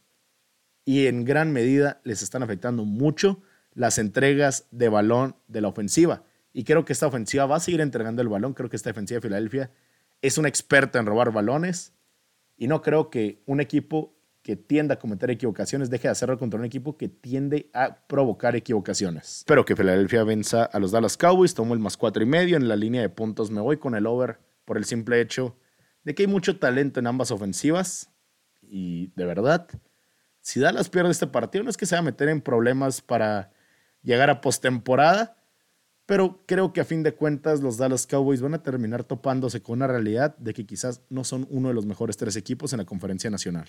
y 0.86 1.08
en 1.08 1.26
gran 1.26 1.52
medida 1.52 2.02
les 2.04 2.22
están 2.22 2.44
afectando 2.44 2.86
mucho 2.86 3.42
las 3.74 3.98
entregas 3.98 4.68
de 4.72 4.90
balón 4.90 5.36
de 5.48 5.62
la 5.62 5.70
ofensiva. 5.70 6.24
Y 6.54 6.64
creo 6.64 6.86
que 6.86 6.94
esta 6.94 7.08
ofensiva 7.08 7.46
va 7.46 7.58
a 7.58 7.60
seguir 7.60 7.82
entregando 7.82 8.22
el 8.22 8.28
balón. 8.28 8.54
Creo 8.54 8.70
que 8.70 8.76
esta 8.76 8.90
defensiva 8.90 9.18
de 9.18 9.22
Filadelfia 9.22 9.72
es 10.22 10.38
una 10.38 10.48
experta 10.48 11.00
en 11.00 11.06
robar 11.06 11.32
balones. 11.32 11.93
Y 12.58 12.68
no 12.68 12.82
creo 12.82 13.10
que 13.10 13.42
un 13.46 13.60
equipo 13.60 14.16
que 14.44 14.58
tienda 14.58 14.96
a 14.96 15.00
cometer 15.00 15.32
equivocaciones 15.32 15.90
deje 15.90 16.10
de 16.10 16.12
hacerlo 16.12 16.38
contra 16.38 16.60
un 16.60 16.66
equipo 16.66 16.98
que 16.98 17.08
tiende 17.08 17.70
a 17.74 17.96
provocar 18.08 18.56
equivocaciones. 18.56 19.38
Espero 19.38 19.64
que 19.64 19.76
Filadelfia 19.76 20.24
venza 20.26 20.66
a 20.66 20.80
los 20.80 20.92
Dallas 20.92 21.16
Cowboys. 21.16 21.54
Tomo 21.54 21.74
el 21.74 21.80
más 21.80 21.96
cuatro 21.96 22.22
y 22.22 22.26
medio 22.26 22.58
en 22.58 22.68
la 22.68 22.76
línea 22.76 23.02
de 23.02 23.10
puntos. 23.10 23.50
Me 23.52 23.62
voy 23.62 23.78
con 23.78 23.96
el 23.96 24.06
over 24.06 24.40
por 24.66 24.78
el 24.78 24.84
simple 24.84 25.22
hecho 25.22 25.56
de 26.04 26.14
que 26.14 26.24
hay 26.24 26.28
mucho 26.28 26.60
talento 26.60 27.00
en 27.00 27.08
ambas 27.08 27.32
ofensivas. 27.32 28.12
Y 28.62 29.08
de 29.16 29.26
verdad, 29.26 29.68
si 30.42 30.60
Dallas 30.60 30.90
pierde 30.90 31.12
este 31.12 31.28
partido, 31.28 31.64
no 31.64 31.70
es 31.70 31.78
que 31.78 31.86
se 31.86 31.96
va 31.96 32.00
a 32.00 32.04
meter 32.04 32.28
en 32.28 32.42
problemas 32.42 33.02
para 33.02 33.52
llegar 34.02 34.30
a 34.30 34.42
postemporada, 34.42 35.38
pero 36.14 36.44
creo 36.46 36.74
que 36.74 36.80
a 36.80 36.86
fin 36.86 37.02
de 37.02 37.16
cuentas 37.16 37.62
los 37.62 37.78
Dallas 37.78 38.06
Cowboys 38.06 38.40
van 38.40 38.54
a 38.54 38.62
terminar 38.62 39.04
topándose 39.04 39.64
con 39.64 39.78
una 39.78 39.88
realidad 39.88 40.38
de 40.38 40.54
que 40.54 40.64
quizás 40.64 41.02
no 41.10 41.24
son 41.24 41.48
uno 41.50 41.70
de 41.70 41.74
los 41.74 41.88
mejores 41.88 42.18
tres 42.18 42.36
equipos 42.36 42.72
en 42.72 42.78
la 42.78 42.86
conferencia 42.86 43.32
nacional. 43.32 43.68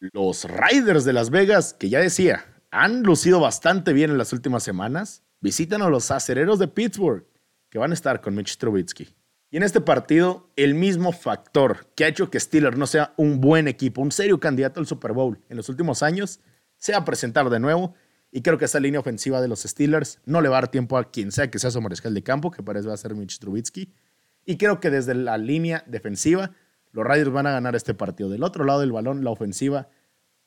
Los 0.00 0.46
Riders 0.46 1.04
de 1.04 1.12
Las 1.12 1.28
Vegas, 1.28 1.74
que 1.74 1.90
ya 1.90 1.98
decía, 1.98 2.46
han 2.70 3.02
lucido 3.02 3.40
bastante 3.40 3.92
bien 3.92 4.10
en 4.10 4.16
las 4.16 4.32
últimas 4.32 4.62
semanas, 4.62 5.22
visitan 5.42 5.82
a 5.82 5.90
los 5.90 6.10
acereros 6.10 6.58
de 6.58 6.68
Pittsburgh, 6.68 7.26
que 7.68 7.78
van 7.78 7.90
a 7.90 7.94
estar 7.94 8.22
con 8.22 8.34
Mitch 8.34 8.56
Trubisky. 8.56 9.14
Y 9.50 9.58
en 9.58 9.62
este 9.62 9.82
partido, 9.82 10.48
el 10.56 10.74
mismo 10.74 11.12
factor 11.12 11.88
que 11.94 12.06
ha 12.06 12.08
hecho 12.08 12.30
que 12.30 12.40
Steelers 12.40 12.78
no 12.78 12.86
sea 12.86 13.12
un 13.18 13.42
buen 13.42 13.68
equipo, 13.68 14.00
un 14.00 14.12
serio 14.12 14.40
candidato 14.40 14.80
al 14.80 14.86
Super 14.86 15.12
Bowl 15.12 15.38
en 15.50 15.58
los 15.58 15.68
últimos 15.68 16.02
años, 16.02 16.40
se 16.78 16.92
va 16.92 17.00
a 17.00 17.04
presentar 17.04 17.50
de 17.50 17.60
nuevo. 17.60 17.94
Y 18.32 18.42
creo 18.42 18.58
que 18.58 18.64
esa 18.64 18.80
línea 18.80 18.98
ofensiva 18.98 19.40
de 19.40 19.46
los 19.46 19.60
Steelers 19.60 20.18
no 20.24 20.40
le 20.40 20.48
va 20.48 20.58
a 20.58 20.62
dar 20.62 20.70
tiempo 20.70 20.98
a 20.98 21.10
quien 21.10 21.30
sea 21.30 21.50
que 21.50 21.60
sea 21.60 21.70
su 21.70 21.80
mariscal 21.80 22.14
de 22.14 22.22
campo, 22.22 22.50
que 22.50 22.62
parece 22.62 22.88
va 22.88 22.94
a 22.94 22.96
ser 22.96 23.14
Mitch 23.14 23.38
Trubisky. 23.38 23.92
Y 24.44 24.56
creo 24.56 24.80
que 24.80 24.90
desde 24.90 25.14
la 25.14 25.38
línea 25.38 25.84
defensiva, 25.86 26.50
los 26.90 27.04
Raiders 27.04 27.30
van 27.30 27.46
a 27.46 27.52
ganar 27.52 27.76
este 27.76 27.94
partido. 27.94 28.28
Del 28.28 28.42
otro 28.42 28.64
lado 28.64 28.80
del 28.80 28.90
balón, 28.90 29.22
la 29.22 29.30
ofensiva 29.30 29.88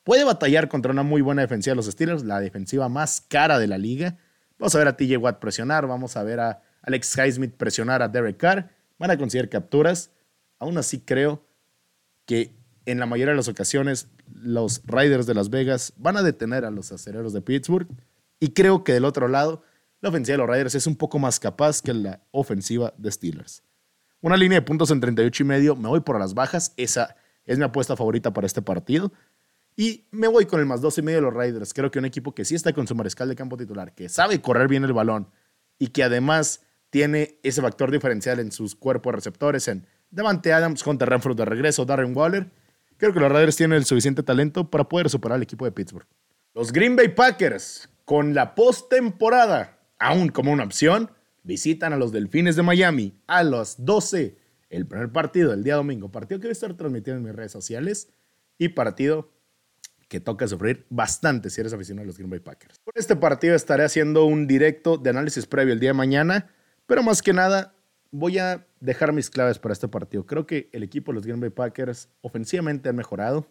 puede 0.04 0.26
batallar 0.26 0.68
contra 0.68 0.92
una 0.92 1.04
muy 1.04 1.22
buena 1.22 1.44
defensiva 1.44 1.72
de 1.72 1.78
los 1.78 1.86
Steelers, 1.86 2.24
la 2.24 2.40
defensiva 2.40 2.90
más 2.90 3.22
cara 3.22 3.60
de 3.60 3.68
la 3.68 3.78
liga. 3.78 4.18
Vamos 4.58 4.76
a 4.76 4.80
ver 4.80 4.88
a 4.88 4.98
TJ 4.98 5.18
Watt 5.18 5.40
presionar, 5.40 5.88
vamos 5.88 6.18
a 6.18 6.24
ver 6.24 6.40
a 6.40 6.62
Alex 6.82 7.16
Highsmith 7.18 7.54
presionar 7.54 8.02
a 8.02 8.08
Derek 8.08 8.38
Carr 8.38 8.70
van 8.98 9.12
a 9.12 9.18
conseguir 9.18 9.50
capturas. 9.50 10.12
Aún 10.60 10.78
así 10.78 11.00
creo 11.00 11.46
que 12.26 12.55
en 12.86 13.00
la 13.00 13.06
mayoría 13.06 13.32
de 13.32 13.38
las 13.38 13.48
ocasiones 13.48 14.08
los 14.34 14.82
Riders 14.86 15.26
de 15.26 15.34
Las 15.34 15.50
Vegas 15.50 15.94
van 15.98 16.18
a 16.18 16.24
detener 16.24 16.66
a 16.66 16.72
los 16.72 16.92
acereros 16.92 17.34
de 17.34 17.42
Pittsburgh. 17.42 17.88
Y 18.40 18.50
creo 18.50 18.84
que 18.84 18.94
del 18.94 19.06
otro 19.06 19.28
lado, 19.28 19.64
la 20.02 20.10
ofensiva 20.10 20.34
de 20.34 20.38
los 20.40 20.50
Riders 20.50 20.76
es 20.76 20.88
un 20.88 20.96
poco 20.96 21.20
más 21.20 21.40
capaz 21.40 21.82
que 21.82 21.94
la 21.94 22.22
ofensiva 22.32 22.94
de 22.98 23.12
Steelers. 23.12 23.64
Una 24.22 24.38
línea 24.38 24.60
de 24.60 24.66
puntos 24.66 24.92
en 24.92 25.00
38 25.00 25.44
y 25.44 25.46
medio, 25.46 25.76
me 25.76 25.90
voy 25.90 26.02
por 26.02 26.20
las 26.20 26.34
bajas. 26.34 26.74
Esa 26.78 27.16
es 27.46 27.58
mi 27.58 27.64
apuesta 27.64 27.96
favorita 27.96 28.34
para 28.34 28.48
este 28.48 28.62
partido. 28.62 29.12
Y 29.78 30.06
me 30.12 30.28
voy 30.28 30.46
con 30.46 30.60
el 30.60 30.66
más 30.66 30.82
12 30.82 31.02
y 31.02 31.04
medio 31.04 31.18
de 31.18 31.22
los 31.24 31.34
Riders. 31.34 31.74
Creo 31.74 31.92
que 31.92 32.00
un 32.00 32.06
equipo 32.06 32.34
que 32.34 32.46
sí 32.46 32.56
está 32.56 32.74
con 32.74 32.88
su 32.88 32.96
mariscal 32.96 33.28
de 33.28 33.36
campo 33.36 33.58
titular, 33.58 33.94
que 33.94 34.10
sabe 34.10 34.42
correr 34.42 34.68
bien 34.68 34.84
el 34.84 34.94
balón 34.94 35.28
y 35.78 35.88
que 35.88 36.04
además 36.04 36.62
tiene 36.90 37.40
ese 37.44 37.62
factor 37.62 37.92
diferencial 37.92 38.40
en 38.40 38.52
sus 38.52 38.74
cuerpos 38.76 39.14
receptores, 39.14 39.68
en 39.68 39.86
Devante 40.12 40.54
Adams, 40.54 40.86
Hunter 40.88 41.10
Renfrew 41.10 41.36
de 41.36 41.44
regreso, 41.44 41.86
Darren 41.86 42.16
Waller. 42.16 42.50
Creo 42.98 43.14
que 43.14 43.20
los 43.20 43.32
Raiders 43.32 43.56
tienen 43.56 43.78
el 43.78 43.86
suficiente 43.86 44.24
talento 44.24 44.70
para 44.70 44.86
poder 44.86 45.10
superar 45.10 45.36
al 45.36 45.44
equipo 45.44 45.66
de 45.66 45.72
Pittsburgh. 45.72 46.08
Los 46.54 46.72
Green 46.72 46.96
Bay 46.96 47.10
Packers, 47.10 47.90
con 48.06 48.34
la 48.34 48.56
postemporada 48.56 49.80
aún 50.00 50.30
como 50.30 50.52
una 50.52 50.64
opción, 50.64 51.12
visitan 51.44 51.94
a 51.94 51.98
los 51.98 52.12
Delfines 52.12 52.56
de 52.56 52.64
Miami 52.64 53.20
a 53.28 53.44
las 53.44 53.84
12. 53.84 54.38
El 54.70 54.88
primer 54.88 55.12
partido 55.12 55.52
del 55.52 55.64
día 55.64 55.76
domingo, 55.76 56.12
partido 56.12 56.40
que 56.40 56.48
voy 56.48 56.52
a 56.52 56.54
estar 56.54 56.74
transmitiendo 56.76 57.20
en 57.20 57.26
mis 57.26 57.36
redes 57.36 57.52
sociales 57.52 58.10
y 58.58 58.70
partido 58.70 59.32
que 60.08 60.20
toca 60.20 60.48
sufrir 60.48 60.86
bastante 60.90 61.50
si 61.50 61.62
eres 61.62 61.74
aficionado 61.74 62.04
a 62.04 62.08
los 62.08 62.18
Green 62.18 62.30
Bay 62.30 62.40
Packers. 62.40 62.80
Por 62.80 62.94
este 62.98 63.16
partido 63.16 63.56
estaré 63.56 63.84
haciendo 63.84 64.26
un 64.26 64.48
directo 64.48 64.98
de 64.98 65.10
análisis 65.10 65.46
previo 65.46 65.74
el 65.74 65.80
día 65.80 65.90
de 65.90 65.96
mañana 65.96 66.50
pero 66.88 67.04
más 67.04 67.22
que 67.22 67.34
nada, 67.34 67.74
voy 68.18 68.38
a 68.38 68.66
dejar 68.80 69.12
mis 69.12 69.30
claves 69.30 69.60
para 69.60 69.74
este 69.74 69.90
partido. 69.90 70.26
Creo 70.26 70.48
que 70.48 70.70
el 70.72 70.84
equipo 70.84 71.12
de 71.12 71.16
los 71.16 71.26
Green 71.26 71.42
Bay 71.42 71.50
Packers 71.50 72.10
ofensivamente 72.22 72.88
han 72.88 72.96
mejorado. 72.96 73.46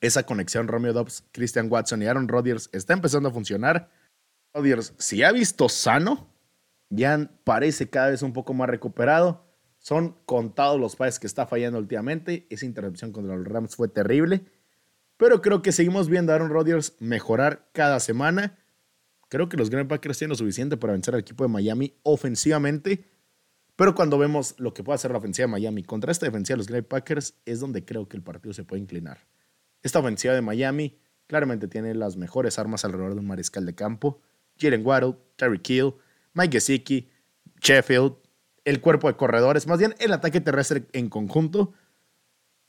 Esa 0.00 0.24
conexión 0.24 0.68
Romeo 0.68 0.94
Dobbs, 0.94 1.24
Christian 1.32 1.70
Watson 1.70 2.02
y 2.02 2.06
Aaron 2.06 2.28
Rodgers 2.28 2.70
está 2.72 2.94
empezando 2.94 3.28
a 3.28 3.32
funcionar. 3.32 3.90
Rodgers, 4.54 4.94
si 4.98 5.22
ha 5.22 5.30
visto 5.30 5.68
sano, 5.68 6.26
ya 6.88 7.30
parece 7.44 7.90
cada 7.90 8.10
vez 8.10 8.22
un 8.22 8.32
poco 8.32 8.54
más 8.54 8.68
recuperado. 8.68 9.44
Son 9.78 10.16
contados 10.24 10.80
los 10.80 10.96
pases 10.96 11.18
que 11.18 11.26
está 11.26 11.46
fallando 11.46 11.78
últimamente. 11.78 12.46
Esa 12.48 12.64
interrupción 12.64 13.12
contra 13.12 13.36
los 13.36 13.46
Rams 13.46 13.76
fue 13.76 13.88
terrible. 13.88 14.44
Pero 15.18 15.42
creo 15.42 15.60
que 15.60 15.72
seguimos 15.72 16.08
viendo 16.08 16.32
a 16.32 16.36
Aaron 16.36 16.50
Rodgers 16.50 16.94
mejorar 16.98 17.68
cada 17.72 18.00
semana. 18.00 18.58
Creo 19.28 19.48
que 19.48 19.56
los 19.56 19.68
Green 19.68 19.88
Packers 19.88 20.18
tienen 20.18 20.30
lo 20.30 20.36
suficiente 20.36 20.76
para 20.78 20.94
vencer 20.94 21.14
al 21.14 21.20
equipo 21.20 21.44
de 21.44 21.48
Miami 21.48 21.94
ofensivamente. 22.02 23.04
Pero 23.76 23.94
cuando 23.94 24.18
vemos 24.18 24.54
lo 24.58 24.72
que 24.72 24.82
puede 24.82 24.96
hacer 24.96 25.10
la 25.10 25.18
ofensiva 25.18 25.44
de 25.44 25.52
Miami 25.52 25.82
contra 25.82 26.10
esta 26.10 26.26
defensiva 26.26 26.54
de 26.54 26.58
los 26.58 26.66
Green 26.66 26.82
Bay 26.82 26.88
Packers, 26.88 27.34
es 27.44 27.60
donde 27.60 27.84
creo 27.84 28.08
que 28.08 28.16
el 28.16 28.22
partido 28.22 28.54
se 28.54 28.64
puede 28.64 28.80
inclinar. 28.80 29.26
Esta 29.82 29.98
ofensiva 29.98 30.34
de 30.34 30.40
Miami 30.40 30.98
claramente 31.26 31.68
tiene 31.68 31.94
las 31.94 32.16
mejores 32.16 32.58
armas 32.58 32.84
alrededor 32.84 33.14
de 33.14 33.20
un 33.20 33.26
mariscal 33.26 33.66
de 33.66 33.74
campo. 33.74 34.20
Jalen 34.58 34.84
Waddle, 34.84 35.16
Terry 35.36 35.60
Kill, 35.60 35.94
Mike 36.32 36.52
Gesicki, 36.52 37.10
Sheffield, 37.60 38.14
el 38.64 38.80
cuerpo 38.80 39.08
de 39.08 39.16
corredores, 39.16 39.66
más 39.66 39.78
bien 39.78 39.94
el 39.98 40.12
ataque 40.12 40.40
terrestre 40.40 40.86
en 40.92 41.08
conjunto, 41.08 41.72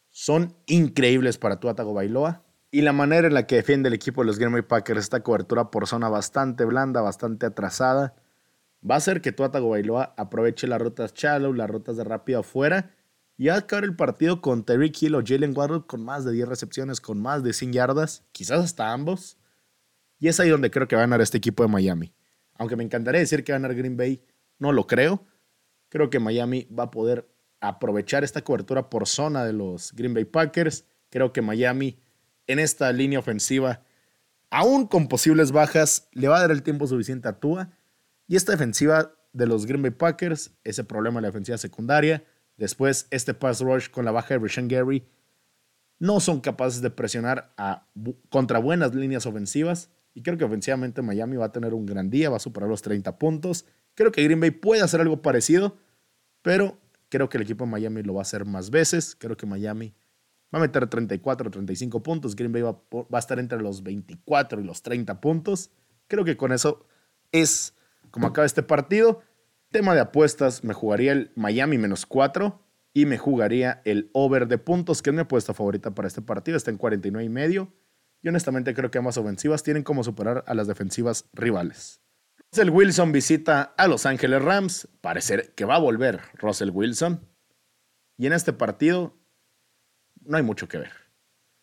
son 0.09 0.55
increíbles 0.65 1.37
para 1.37 1.59
tu 1.59 1.69
Atago 1.69 1.93
Bailoa. 1.93 2.43
Y 2.69 2.81
la 2.81 2.91
manera 2.91 3.27
en 3.27 3.33
la 3.33 3.47
que 3.47 3.55
defiende 3.55 3.87
el 3.87 3.93
equipo 3.93 4.21
de 4.21 4.27
los 4.27 4.37
Green 4.37 4.51
Bay 4.51 4.61
Packers 4.61 4.99
esta 4.99 5.23
cobertura 5.23 5.71
por 5.71 5.87
zona 5.87 6.09
bastante 6.09 6.65
blanda, 6.65 7.01
bastante 7.01 7.45
atrasada, 7.45 8.15
va 8.87 8.95
a 8.95 8.97
hacer 8.97 9.21
que 9.21 9.29
Atago 9.29 9.69
Bailoa 9.69 10.13
aproveche 10.17 10.67
las 10.67 10.81
rutas 10.81 11.13
shallow, 11.13 11.53
las 11.53 11.69
rutas 11.69 11.97
de 11.97 12.03
rápido 12.03 12.39
afuera 12.39 12.91
y 13.37 13.49
a 13.49 13.55
acabar 13.55 13.83
el 13.83 13.95
partido 13.95 14.41
con 14.41 14.63
Terry 14.63 14.91
Hill 14.99 15.15
o 15.15 15.21
Jalen 15.25 15.55
Waddle 15.55 15.83
con 15.85 16.03
más 16.03 16.25
de 16.25 16.31
10 16.31 16.47
recepciones, 16.47 16.99
con 16.99 17.21
más 17.21 17.43
de 17.43 17.53
100 17.53 17.73
yardas, 17.73 18.23
quizás 18.31 18.63
hasta 18.63 18.91
ambos. 18.91 19.37
Y 20.19 20.27
es 20.27 20.39
ahí 20.39 20.49
donde 20.49 20.71
creo 20.71 20.87
que 20.87 20.95
va 20.95 21.03
a 21.03 21.05
ganar 21.05 21.21
este 21.21 21.37
equipo 21.37 21.61
de 21.63 21.69
Miami. 21.69 22.13
Aunque 22.55 22.75
me 22.75 22.83
encantaría 22.83 23.19
decir 23.19 23.43
que 23.43 23.51
va 23.51 23.57
a 23.57 23.61
ganar 23.61 23.75
Green 23.75 23.95
Bay, 23.95 24.23
no 24.57 24.71
lo 24.71 24.87
creo. 24.87 25.23
Creo 25.89 26.09
que 26.09 26.19
Miami 26.19 26.67
va 26.77 26.85
a 26.85 26.91
poder 26.91 27.29
aprovechar 27.59 28.23
esta 28.23 28.43
cobertura 28.43 28.89
por 28.89 29.07
zona 29.07 29.45
de 29.45 29.53
los 29.53 29.93
Green 29.93 30.15
Bay 30.15 30.25
Packers. 30.25 30.85
Creo 31.11 31.31
que 31.31 31.43
Miami 31.43 31.99
en 32.47 32.59
esta 32.59 32.91
línea 32.91 33.19
ofensiva, 33.19 33.81
aún 34.49 34.87
con 34.87 35.07
posibles 35.07 35.51
bajas, 35.51 36.07
le 36.13 36.27
va 36.27 36.37
a 36.37 36.41
dar 36.41 36.51
el 36.51 36.63
tiempo 36.63 36.87
suficiente 36.87 37.27
a 37.27 37.39
Tua. 37.39 37.69
Y 38.27 38.35
esta 38.35 38.51
defensiva 38.51 39.13
de 39.33 39.47
los 39.47 39.65
Green 39.65 39.81
Bay 39.81 39.91
Packers, 39.91 40.51
ese 40.63 40.83
problema 40.83 41.17
de 41.17 41.23
la 41.23 41.27
defensiva 41.29 41.57
secundaria, 41.57 42.23
Después, 42.57 43.07
este 43.11 43.33
pass 43.35 43.61
rush 43.61 43.89
con 43.89 44.03
la 44.03 44.11
baja 44.11 44.33
de 44.33 44.39
Rashan 44.39 44.67
Gary 44.67 45.07
no 45.99 46.19
son 46.19 46.41
capaces 46.41 46.81
de 46.81 46.89
presionar 46.89 47.53
contra 48.29 48.59
buenas 48.59 48.93
líneas 48.93 49.25
ofensivas. 49.25 49.89
Y 50.13 50.23
creo 50.23 50.37
que 50.37 50.43
ofensivamente 50.43 51.03
Miami 51.03 51.37
va 51.37 51.45
a 51.45 51.51
tener 51.51 51.75
un 51.75 51.85
gran 51.85 52.09
día, 52.09 52.31
va 52.31 52.37
a 52.37 52.39
superar 52.39 52.67
los 52.67 52.81
30 52.81 53.19
puntos. 53.19 53.65
Creo 53.93 54.11
que 54.11 54.23
Green 54.23 54.39
Bay 54.39 54.51
puede 54.51 54.81
hacer 54.81 54.99
algo 55.01 55.21
parecido, 55.21 55.77
pero 56.41 56.79
creo 57.09 57.29
que 57.29 57.37
el 57.37 57.43
equipo 57.43 57.65
de 57.65 57.71
Miami 57.71 58.01
lo 58.01 58.15
va 58.15 58.21
a 58.21 58.23
hacer 58.23 58.45
más 58.45 58.71
veces. 58.71 59.15
Creo 59.15 59.37
que 59.37 59.45
Miami 59.45 59.93
va 60.53 60.59
a 60.59 60.61
meter 60.61 60.87
34 60.87 61.47
o 61.47 61.51
35 61.51 62.01
puntos. 62.01 62.35
Green 62.35 62.51
Bay 62.51 62.63
va 62.63 62.79
a 63.11 63.19
estar 63.19 63.37
entre 63.37 63.61
los 63.61 63.83
24 63.83 64.61
y 64.61 64.63
los 64.63 64.81
30 64.81 65.21
puntos. 65.21 65.69
Creo 66.07 66.25
que 66.25 66.37
con 66.37 66.51
eso 66.51 66.87
es 67.31 67.75
como 68.17 68.27
acaba 68.29 68.47
este 68.47 68.63
partido. 68.63 69.21
Tema 69.69 69.93
de 69.93 70.01
apuestas, 70.01 70.63
me 70.63 70.73
jugaría 70.73 71.11
el 71.11 71.31
Miami 71.35 71.77
menos 71.77 72.07
4 72.07 72.59
y 72.93 73.05
me 73.05 73.19
jugaría 73.19 73.83
el 73.85 74.09
over 74.11 74.47
de 74.47 74.57
puntos, 74.57 75.03
que 75.03 75.11
es 75.11 75.13
mi 75.13 75.21
apuesta 75.21 75.53
favorita 75.53 75.93
para 75.93 76.07
este 76.07 76.23
partido. 76.23 76.57
Está 76.57 76.71
en 76.71 76.77
49 76.77 77.23
y 77.23 77.29
medio. 77.29 77.73
Y 78.23 78.29
honestamente 78.29 78.73
creo 78.73 78.89
que 78.89 78.97
ambas 78.97 79.17
ofensivas 79.17 79.61
tienen 79.61 79.83
como 79.83 80.03
superar 80.03 80.43
a 80.47 80.55
las 80.55 80.65
defensivas 80.65 81.25
rivales. 81.31 82.01
Russell 82.51 82.71
Wilson 82.71 83.11
visita 83.11 83.61
a 83.77 83.87
Los 83.87 84.07
Ángeles 84.07 84.41
Rams. 84.41 84.87
Parece 84.99 85.53
que 85.55 85.65
va 85.65 85.75
a 85.75 85.79
volver 85.79 86.21
Russell 86.33 86.71
Wilson. 86.71 87.21
Y 88.17 88.25
en 88.25 88.33
este 88.33 88.51
partido 88.51 89.15
no 90.25 90.37
hay 90.37 90.43
mucho 90.43 90.67
que 90.67 90.79
ver. 90.79 90.93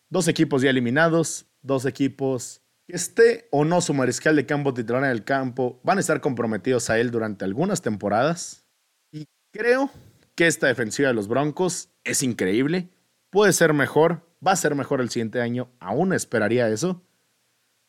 Dos 0.09 0.29
equipos 0.29 0.61
ya 0.61 0.69
eliminados, 0.69 1.47
dos 1.61 1.85
equipos 1.85 2.61
que 2.87 2.95
esté 2.95 3.47
o 3.51 3.65
no 3.65 3.81
su 3.81 3.93
mariscal 3.93 4.35
de 4.35 4.45
campo 4.45 4.73
titular 4.73 5.03
en 5.03 5.09
el 5.09 5.23
campo, 5.23 5.79
van 5.83 5.97
a 5.97 6.01
estar 6.01 6.21
comprometidos 6.21 6.89
a 6.89 6.99
él 6.99 7.11
durante 7.11 7.45
algunas 7.45 7.81
temporadas. 7.81 8.65
Y 9.11 9.27
creo 9.51 9.89
que 10.35 10.47
esta 10.47 10.67
defensiva 10.67 11.07
de 11.07 11.15
los 11.15 11.27
Broncos 11.27 11.89
es 12.03 12.21
increíble. 12.21 12.89
Puede 13.31 13.53
ser 13.53 13.73
mejor, 13.73 14.29
va 14.45 14.51
a 14.51 14.55
ser 14.55 14.75
mejor 14.75 15.01
el 15.01 15.09
siguiente 15.09 15.41
año, 15.41 15.71
aún 15.79 16.13
esperaría 16.13 16.69
eso. 16.69 17.03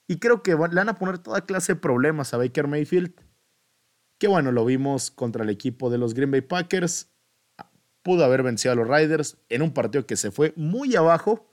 Y 0.09 0.19
creo 0.19 0.43
que 0.43 0.53
le 0.53 0.57
van 0.57 0.89
a 0.89 0.99
poner 0.99 1.19
toda 1.19 1.45
clase 1.45 1.75
de 1.75 1.81
problemas 1.81 2.33
a 2.33 2.39
Baker 2.39 2.69
Mayfield. 2.69 3.13
Que 4.19 4.29
bueno, 4.29 4.51
lo 4.53 4.65
vimos 4.65 5.11
contra 5.11 5.45
el 5.45 5.51
equipo 5.51 5.91
de 5.91 5.99
los 5.99 6.15
Green 6.15 6.31
Bay 6.31 6.41
Packers. 6.41 7.11
Pudo 8.03 8.25
haber 8.25 8.43
vencido 8.45 8.73
a 8.73 8.77
los 8.77 8.89
Riders 8.89 9.37
en 9.49 9.63
un 9.63 9.75
partido 9.75 10.07
que 10.07 10.17
se 10.17 10.31
fue 10.31 10.55
muy 10.57 10.95
abajo. 10.95 11.51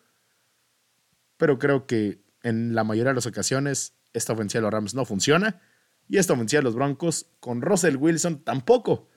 Pero 1.37 1.57
creo 1.57 1.87
que 1.87 2.22
en 2.43 2.75
la 2.75 2.83
mayoría 2.83 3.11
de 3.11 3.15
las 3.15 3.25
ocasiones 3.25 3.95
esta 4.13 4.33
ofensiva 4.33 4.59
de 4.59 4.63
los 4.63 4.73
Rams 4.73 4.95
no 4.95 5.05
funciona. 5.05 5.61
Y 6.07 6.17
esta 6.17 6.33
ofensiva 6.33 6.59
de 6.59 6.65
los 6.65 6.75
Broncos 6.75 7.27
con 7.39 7.61
Russell 7.61 7.95
Wilson 7.95 8.43
tampoco. 8.43 9.09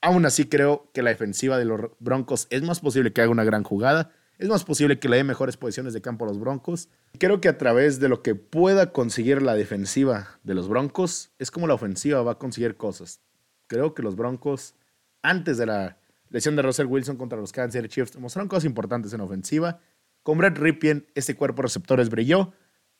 Aún 0.00 0.26
así 0.26 0.46
creo 0.46 0.90
que 0.92 1.02
la 1.02 1.10
defensiva 1.10 1.58
de 1.58 1.64
los 1.64 1.80
Broncos 1.98 2.46
es 2.50 2.62
más 2.62 2.80
posible 2.80 3.12
que 3.12 3.22
haga 3.22 3.30
una 3.30 3.44
gran 3.44 3.62
jugada. 3.62 4.12
Es 4.38 4.48
más 4.48 4.64
posible 4.64 4.98
que 4.98 5.08
le 5.08 5.16
dé 5.16 5.24
mejores 5.24 5.56
posiciones 5.56 5.92
de 5.92 6.02
campo 6.02 6.24
a 6.24 6.28
los 6.28 6.40
Broncos. 6.40 6.88
Creo 7.18 7.40
que 7.40 7.48
a 7.48 7.58
través 7.58 8.00
de 8.00 8.08
lo 8.08 8.22
que 8.22 8.34
pueda 8.34 8.92
conseguir 8.92 9.42
la 9.42 9.54
defensiva 9.54 10.40
de 10.42 10.54
los 10.54 10.68
Broncos, 10.68 11.30
es 11.38 11.50
como 11.50 11.66
la 11.66 11.74
ofensiva 11.74 12.22
va 12.22 12.32
a 12.32 12.38
conseguir 12.38 12.76
cosas. 12.76 13.20
Creo 13.68 13.94
que 13.94 14.02
los 14.02 14.16
Broncos, 14.16 14.74
antes 15.22 15.58
de 15.58 15.66
la 15.66 15.98
lesión 16.28 16.56
de 16.56 16.62
Russell 16.62 16.86
Wilson 16.86 17.16
contra 17.16 17.38
los 17.38 17.52
Kansas 17.52 17.86
Chiefs, 17.88 18.18
mostraron 18.18 18.48
cosas 18.48 18.64
importantes 18.64 19.12
en 19.12 19.20
ofensiva 19.20 19.80
con 20.22 20.38
Brett 20.38 20.58
Ripien, 20.58 21.06
este 21.14 21.34
cuerpo 21.34 21.62
de 21.62 21.68
receptores 21.68 22.10
brilló. 22.10 22.52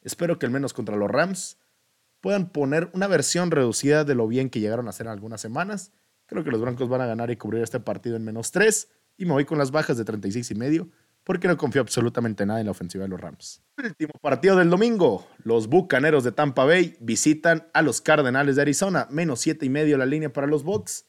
Espero 0.03 0.39
que 0.39 0.47
al 0.47 0.53
menos 0.53 0.73
contra 0.73 0.97
los 0.97 1.11
Rams 1.11 1.59
puedan 2.21 2.51
poner 2.51 2.91
una 2.93 3.07
versión 3.07 3.51
reducida 3.51 4.05
de 4.05 4.15
lo 4.15 4.29
bien 4.29 4.51
que 4.51 4.61
llegaron 4.61 4.87
a 4.87 4.91
hacer 4.91 5.07
en 5.07 5.13
algunas 5.13 5.41
semanas. 5.41 5.93
Creo 6.27 6.45
que 6.45 6.51
los 6.51 6.61
Broncos 6.61 6.89
van 6.89 7.01
a 7.01 7.07
ganar 7.07 7.31
y 7.31 7.37
cubrir 7.37 7.63
este 7.63 7.81
partido 7.81 8.17
en 8.17 8.25
menos 8.25 8.53
3 8.53 8.89
y 9.19 9.27
me 9.27 9.33
voy 9.33 9.45
con 9.45 9.59
las 9.59 9.71
bajas 9.71 9.99
de 9.99 10.05
36 10.05 10.51
y 10.51 10.55
medio 10.55 10.89
porque 11.25 11.47
no 11.47 11.57
confío 11.57 11.81
absolutamente 11.81 12.47
nada 12.47 12.61
en 12.61 12.67
la 12.67 12.73
ofensiva 12.73 13.05
de 13.05 13.09
los 13.09 13.21
Rams. 13.21 13.63
Último 13.79 14.13
partido 14.21 14.57
del 14.57 14.71
domingo. 14.71 15.27
Los 15.45 15.69
Bucaneros 15.69 16.25
de 16.25 16.33
Tampa 16.33 16.65
Bay 16.65 16.97
visitan 17.01 17.69
a 17.75 17.83
los 17.83 18.01
Cardenales 18.01 18.57
de 18.57 18.63
Arizona. 18.63 19.07
Menos 19.11 19.41
7 19.41 19.65
y 19.67 19.69
medio 19.69 19.99
la 19.99 20.07
línea 20.07 20.33
para 20.33 20.47
los 20.47 20.65
Bucks. 20.65 21.07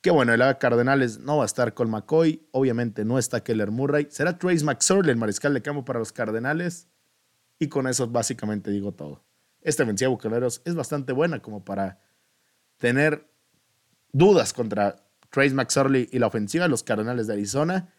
Que 0.00 0.10
bueno, 0.10 0.32
el 0.32 0.58
Cardenales 0.58 1.18
no 1.18 1.38
va 1.38 1.42
a 1.42 1.46
estar 1.46 1.74
con 1.74 1.90
McCoy, 1.90 2.48
obviamente 2.52 3.04
no 3.04 3.18
está 3.18 3.42
Keller 3.42 3.70
Murray, 3.70 4.06
será 4.10 4.38
Trace 4.38 4.64
McSorley 4.64 5.10
el 5.10 5.18
mariscal 5.18 5.52
de 5.52 5.60
campo 5.60 5.84
para 5.84 5.98
los 5.98 6.10
Cardenales 6.10 6.88
y 7.58 7.68
con 7.68 7.86
eso 7.86 8.08
básicamente 8.08 8.70
digo 8.70 8.92
todo. 8.92 9.22
Esta 9.60 9.82
ofensiva 9.82 10.08
de 10.08 10.14
Bucaneros 10.14 10.62
es 10.64 10.74
bastante 10.74 11.12
buena 11.12 11.42
como 11.42 11.66
para 11.66 12.00
tener 12.78 13.30
dudas 14.10 14.54
contra 14.54 15.04
Trace 15.28 15.54
McSorley 15.54 16.08
y 16.10 16.18
la 16.18 16.28
ofensiva 16.28 16.64
de 16.64 16.70
los 16.70 16.82
Cardenales 16.82 17.26
de 17.26 17.34
Arizona 17.34 17.92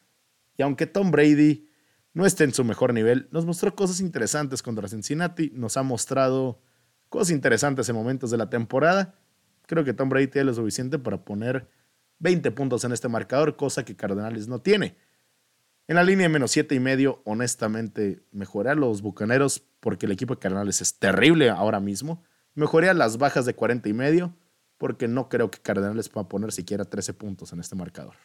y 0.57 0.63
aunque 0.63 0.87
Tom 0.87 1.11
Brady 1.11 1.69
no 2.13 2.25
esté 2.25 2.43
en 2.43 2.53
su 2.53 2.63
mejor 2.63 2.93
nivel, 2.93 3.27
nos 3.31 3.45
mostró 3.45 3.75
cosas 3.75 3.99
interesantes 3.99 4.63
contra 4.63 4.87
Cincinnati, 4.87 5.51
nos 5.53 5.77
ha 5.77 5.83
mostrado 5.83 6.61
cosas 7.09 7.29
interesantes 7.31 7.87
en 7.89 7.95
momentos 7.95 8.31
de 8.31 8.37
la 8.37 8.49
temporada. 8.49 9.15
Creo 9.67 9.83
que 9.83 9.93
Tom 9.93 10.09
Brady 10.09 10.27
tiene 10.27 10.45
lo 10.45 10.53
suficiente 10.53 10.99
para 10.99 11.23
poner 11.23 11.69
20 12.21 12.51
puntos 12.51 12.84
en 12.84 12.91
este 12.91 13.10
marcador, 13.10 13.55
cosa 13.55 13.84
que 13.84 13.95
Cardenales 13.95 14.47
no 14.47 14.60
tiene. 14.60 14.95
En 15.88 15.95
la 15.95 16.03
línea 16.03 16.27
de 16.27 16.34
menos 16.34 16.51
7 16.51 16.73
y 16.75 16.79
medio, 16.79 17.21
honestamente, 17.25 18.23
mejoré 18.31 18.69
a 18.69 18.75
los 18.75 19.01
Bucaneros 19.01 19.63
porque 19.79 20.05
el 20.05 20.12
equipo 20.13 20.36
de 20.36 20.39
Cardenales 20.39 20.81
es 20.81 20.99
terrible 20.99 21.49
ahora 21.49 21.79
mismo. 21.79 22.23
Mejoré 22.53 22.89
a 22.89 22.93
las 22.93 23.17
bajas 23.17 23.45
de 23.45 23.55
40 23.55 23.89
y 23.89 23.93
medio 23.93 24.34
porque 24.77 25.07
no 25.07 25.29
creo 25.29 25.51
que 25.51 25.60
Cardenales 25.60 26.10
pueda 26.10 26.29
poner 26.29 26.51
siquiera 26.51 26.86
13 26.86 27.13
puntos 27.13 27.51
en 27.53 27.60
este 27.60 27.75
marcador. 27.75 28.15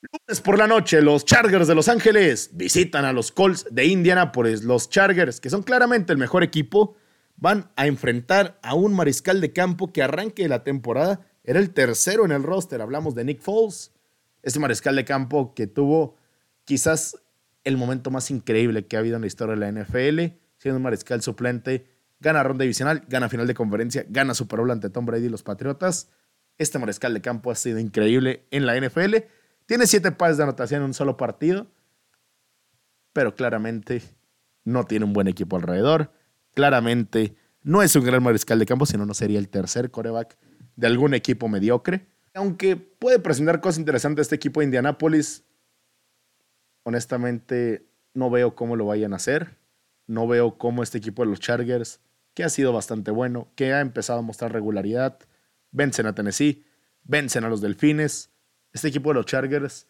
Lunes 0.00 0.40
por 0.40 0.58
la 0.58 0.66
noche, 0.66 1.00
los 1.00 1.24
Chargers 1.24 1.68
de 1.68 1.74
Los 1.74 1.88
Ángeles 1.88 2.50
visitan 2.52 3.04
a 3.04 3.12
los 3.12 3.32
Colts 3.32 3.66
de 3.70 3.86
Indianapolis. 3.86 4.62
Los 4.62 4.90
Chargers, 4.90 5.40
que 5.40 5.50
son 5.50 5.62
claramente 5.62 6.12
el 6.12 6.18
mejor 6.18 6.42
equipo, 6.42 6.96
van 7.36 7.70
a 7.76 7.86
enfrentar 7.86 8.58
a 8.62 8.74
un 8.74 8.94
mariscal 8.94 9.40
de 9.40 9.52
campo 9.52 9.92
que 9.92 10.02
arranque 10.02 10.48
la 10.48 10.64
temporada 10.64 11.26
era 11.46 11.60
el 11.60 11.70
tercero 11.70 12.24
en 12.24 12.32
el 12.32 12.42
roster. 12.42 12.82
Hablamos 12.82 13.14
de 13.14 13.24
Nick 13.24 13.40
Foles, 13.40 13.92
ese 14.42 14.58
mariscal 14.58 14.96
de 14.96 15.04
campo 15.04 15.54
que 15.54 15.66
tuvo 15.66 16.16
quizás 16.64 17.16
el 17.64 17.76
momento 17.76 18.10
más 18.10 18.30
increíble 18.30 18.86
que 18.86 18.96
ha 18.96 18.98
habido 18.98 19.16
en 19.16 19.22
la 19.22 19.28
historia 19.28 19.54
de 19.54 19.60
la 19.60 19.82
NFL, 19.82 20.36
siendo 20.58 20.76
un 20.76 20.82
mariscal 20.82 21.22
suplente, 21.22 21.86
gana 22.20 22.42
ronda 22.42 22.62
divisional, 22.62 23.04
gana 23.08 23.28
final 23.28 23.46
de 23.46 23.54
conferencia, 23.54 24.04
gana 24.08 24.34
Super 24.34 24.60
Bowl 24.60 24.70
ante 24.70 24.90
Tom 24.90 25.06
Brady 25.06 25.26
y 25.26 25.28
los 25.28 25.42
Patriotas. 25.42 26.10
Este 26.58 26.78
mariscal 26.78 27.14
de 27.14 27.20
campo 27.20 27.50
ha 27.50 27.54
sido 27.54 27.78
increíble 27.78 28.46
en 28.50 28.66
la 28.66 28.78
NFL. 28.78 29.16
Tiene 29.66 29.86
siete 29.86 30.12
pases 30.12 30.38
de 30.38 30.44
anotación 30.44 30.82
en 30.82 30.86
un 30.86 30.94
solo 30.94 31.16
partido, 31.16 31.68
pero 33.12 33.34
claramente 33.34 34.02
no 34.64 34.84
tiene 34.84 35.04
un 35.04 35.12
buen 35.12 35.28
equipo 35.28 35.56
alrededor. 35.56 36.12
Claramente 36.54 37.36
no 37.62 37.82
es 37.82 37.94
un 37.94 38.04
gran 38.04 38.22
mariscal 38.22 38.58
de 38.58 38.66
campo, 38.66 38.86
sino 38.86 39.06
no 39.06 39.14
sería 39.14 39.38
el 39.38 39.48
tercer 39.48 39.90
coreback 39.90 40.36
de 40.76 40.86
algún 40.86 41.14
equipo 41.14 41.48
mediocre. 41.48 42.06
Aunque 42.34 42.76
puede 42.76 43.18
presentar 43.18 43.60
cosas 43.60 43.78
interesantes 43.78 44.24
este 44.24 44.36
equipo 44.36 44.60
de 44.60 44.66
Indianápolis, 44.66 45.44
honestamente 46.84 47.86
no 48.14 48.30
veo 48.30 48.54
cómo 48.54 48.76
lo 48.76 48.86
vayan 48.86 49.12
a 49.12 49.16
hacer. 49.16 49.56
No 50.06 50.28
veo 50.28 50.56
cómo 50.56 50.82
este 50.82 50.98
equipo 50.98 51.24
de 51.24 51.30
los 51.30 51.40
Chargers, 51.40 52.00
que 52.34 52.44
ha 52.44 52.48
sido 52.48 52.72
bastante 52.72 53.10
bueno, 53.10 53.48
que 53.56 53.72
ha 53.72 53.80
empezado 53.80 54.20
a 54.20 54.22
mostrar 54.22 54.52
regularidad, 54.52 55.18
vencen 55.72 56.06
a 56.06 56.14
Tennessee, 56.14 56.64
vencen 57.02 57.44
a 57.44 57.48
los 57.48 57.60
Delfines. 57.60 58.30
Este 58.72 58.88
equipo 58.88 59.10
de 59.10 59.14
los 59.14 59.26
Chargers 59.26 59.88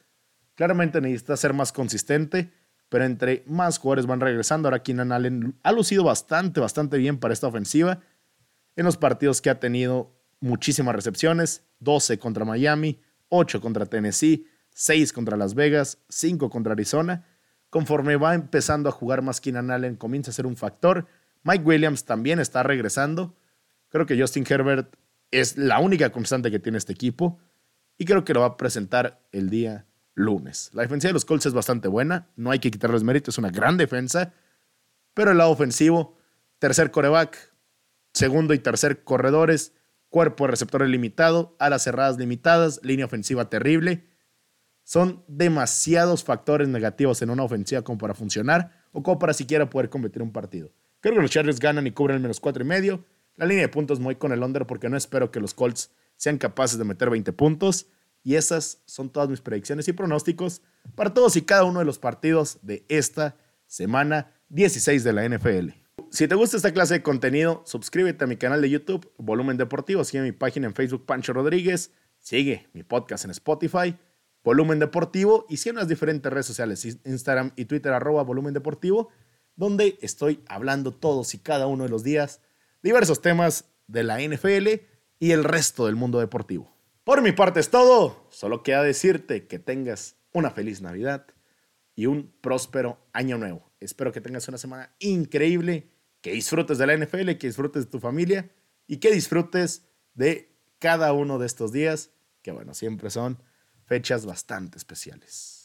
claramente 0.55 1.01
necesita 1.01 1.37
ser 1.37 1.53
más 1.53 1.73
consistente, 1.73 2.51
pero 2.89 3.05
entre 3.05 3.45
más 3.47 3.79
jugadores 3.79 4.07
van 4.07 4.21
regresando, 4.21 4.69
ahora 4.69 4.83
Keenan 4.83 5.13
Allen 5.13 5.59
ha 5.63 5.73
lucido 5.73 6.05
bastante, 6.05 6.61
bastante 6.61 6.97
bien 6.97 7.19
para 7.19 7.35
esta 7.35 7.49
ofensiva. 7.49 8.01
En 8.75 8.85
los 8.85 8.97
partidos 8.97 9.43
que 9.43 9.51
ha 9.51 9.61
tenido 9.61 10.16
muchísimas 10.41 10.95
recepciones, 10.95 11.65
12 11.81 12.19
contra 12.19 12.45
Miami, 12.45 13.01
8 13.29 13.61
contra 13.61 13.87
Tennessee, 13.87 14.47
6 14.71 15.13
contra 15.13 15.37
Las 15.37 15.55
Vegas, 15.55 15.99
5 16.09 16.51
contra 16.51 16.73
Arizona. 16.73 17.27
Conforme 17.71 18.17
va 18.17 18.35
empezando 18.35 18.89
a 18.89 18.93
jugar 18.93 19.23
más 19.23 19.41
Keenan 19.41 19.71
Allen, 19.71 19.97
comienza 19.97 20.31
a 20.31 20.35
ser 20.35 20.47
un 20.47 20.57
factor. 20.57 21.07
Mike 21.43 21.65
Williams 21.65 22.05
también 22.05 22.39
está 22.39 22.63
regresando. 22.63 23.37
Creo 23.89 24.07
que 24.07 24.19
Justin 24.21 24.45
Herbert 24.49 24.95
es 25.31 25.57
la 25.57 25.79
única 25.81 26.11
constante 26.11 26.51
que 26.51 26.59
tiene 26.59 26.79
este 26.79 26.93
equipo 26.93 27.39
y 27.99 28.05
creo 28.05 28.25
que 28.25 28.35
lo 28.35 28.41
va 28.41 28.47
a 28.47 28.57
presentar 28.57 29.21
el 29.33 29.51
día 29.51 29.87
lunes. 30.15 30.71
La 30.73 30.83
defensa 30.83 31.09
de 31.09 31.15
los 31.15 31.25
Colts 31.25 31.47
es 31.47 31.53
bastante 31.53 31.89
buena, 31.89 32.29
no 32.37 32.51
hay 32.51 32.59
que 32.59 32.71
quitarles 32.71 33.03
mérito, 33.03 33.31
es 33.31 33.39
una 33.39 33.51
gran 33.51 33.77
defensa, 33.77 34.33
pero 35.15 35.31
el 35.31 35.39
lado 35.39 35.51
ofensivo, 35.51 36.17
tercer 36.59 36.91
coreback, 36.91 37.55
segundo 38.13 38.55
y 38.55 38.59
tercer 38.59 39.05
corredores, 39.05 39.73
cuerpo 40.17 40.45
de 40.45 40.53
receptores 40.53 40.89
limitado, 40.89 41.55
alas 41.59 41.83
cerradas 41.83 42.17
limitadas, 42.17 42.81
línea 42.83 43.05
ofensiva 43.05 43.51
terrible. 43.51 44.07
Son 44.83 45.23
demasiados 45.29 46.25
factores 46.25 46.69
negativos 46.69 47.21
en 47.21 47.29
una 47.29 47.43
ofensiva 47.43 47.83
como 47.83 47.99
para 47.99 48.15
funcionar 48.15 48.87
o 48.93 49.03
como 49.03 49.19
para 49.19 49.35
siquiera 49.35 49.69
poder 49.69 49.91
competir 49.91 50.23
un 50.23 50.33
partido. 50.33 50.73
Creo 51.01 51.17
que 51.17 51.21
los 51.21 51.31
Chargers 51.31 51.61
ganan 51.61 51.87
y 51.87 51.91
cubren 51.91 52.17
el 52.17 52.23
menos 52.23 52.41
cuatro 52.41 52.65
y 52.65 52.67
medio. 52.67 53.05
La 53.35 53.45
línea 53.45 53.65
de 53.65 53.69
puntos 53.69 54.01
muy 54.01 54.17
con 54.17 54.33
el 54.33 54.43
under 54.43 54.67
porque 54.67 54.89
no 54.89 54.97
espero 54.97 55.31
que 55.31 55.39
los 55.39 55.53
Colts 55.53 55.91
sean 56.17 56.39
capaces 56.39 56.79
de 56.79 56.85
meter 56.87 57.11
20 57.11 57.35
puntos. 57.35 57.89
Y 58.23 58.37
esas 58.37 58.81
son 58.87 59.11
todas 59.11 59.29
mis 59.29 59.43
predicciones 59.43 59.87
y 59.87 59.93
pronósticos 59.93 60.63
para 60.95 61.13
todos 61.13 61.37
y 61.37 61.43
cada 61.43 61.65
uno 61.65 61.81
de 61.81 61.85
los 61.85 61.99
partidos 61.99 62.61
de 62.63 62.87
esta 62.89 63.37
semana 63.67 64.33
16 64.49 65.05
de 65.05 65.13
la 65.13 65.29
NFL. 65.29 65.86
Si 66.11 66.29
te 66.29 66.35
gusta 66.35 66.57
esta 66.57 66.73
clase 66.73 66.95
de 66.95 67.03
contenido, 67.03 67.63
suscríbete 67.67 68.25
a 68.25 68.27
mi 68.27 68.37
canal 68.37 68.63
de 68.63 68.71
YouTube, 68.71 69.13
Volumen 69.19 69.57
Deportivo, 69.57 70.05
sigue 70.05 70.23
mi 70.23 70.33
página 70.33 70.67
en 70.67 70.75
Facebook, 70.75 71.05
Pancho 71.05 71.33
Rodríguez, 71.33 71.93
sigue 72.19 72.69
mi 72.73 72.83
podcast 72.83 73.25
en 73.25 73.33
Spotify, 73.33 73.97
Volumen 74.45 74.79
Deportivo, 74.79 75.47
y 75.49 75.59
sigue 75.59 75.71
en 75.71 75.77
las 75.77 75.89
diferentes 75.89 76.33
redes 76.33 76.47
sociales, 76.47 76.85
Instagram 77.05 77.53
y 77.57 77.67
Twitter, 77.67 77.93
arroba 77.93 78.23
Volumen 78.23 78.55
Deportivo, 78.55 79.11
donde 79.57 79.99
estoy 80.01 80.43
hablando 80.49 80.95
todos 80.95 81.35
y 81.35 81.39
cada 81.39 81.67
uno 81.67 81.85
de 81.85 81.91
los 81.91 82.05
días 82.05 82.41
diversos 82.83 83.21
temas 83.21 83.65
de 83.89 84.05
la 84.05 84.21
NFL 84.21 84.69
y 85.19 85.33
el 85.33 85.45
resto 85.45 85.87
del 85.87 85.97
mundo 85.97 86.21
deportivo. 86.21 86.73
Por 87.05 87.23
mi 87.23 87.33
parte 87.33 87.61
es 87.61 87.71
todo. 87.71 88.27
Solo 88.31 88.63
queda 88.63 88.83
decirte 88.83 89.47
que 89.47 89.59
tengas 89.59 90.17
una 90.33 90.51
feliz 90.51 90.83
Navidad 90.83 91.27
y 91.95 92.07
un 92.07 92.33
próspero 92.41 92.99
año 93.13 93.39
nuevo. 93.39 93.71
Espero 93.81 94.13
que 94.13 94.21
tengas 94.21 94.49
una 94.49 94.59
semana 94.59 94.95
increíble, 94.99 95.91
que 96.27 96.33
disfrutes 96.33 96.77
de 96.79 96.89
la 96.89 96.97
NFL, 96.97 97.37
que 97.39 97.47
disfrutes 97.47 97.85
de 97.85 97.91
tu 97.93 98.01
familia 98.01 98.51
y 98.89 98.97
que 98.97 99.13
disfrutes 99.13 99.87
de 100.15 100.59
cada 100.81 101.13
uno 101.13 101.39
de 101.39 101.47
estos 101.47 101.71
días, 101.71 102.11
que 102.43 102.51
bueno, 102.51 102.75
siempre 102.75 103.11
son 103.11 103.41
fechas 103.85 104.27
bastante 104.27 104.77
especiales. 104.77 105.56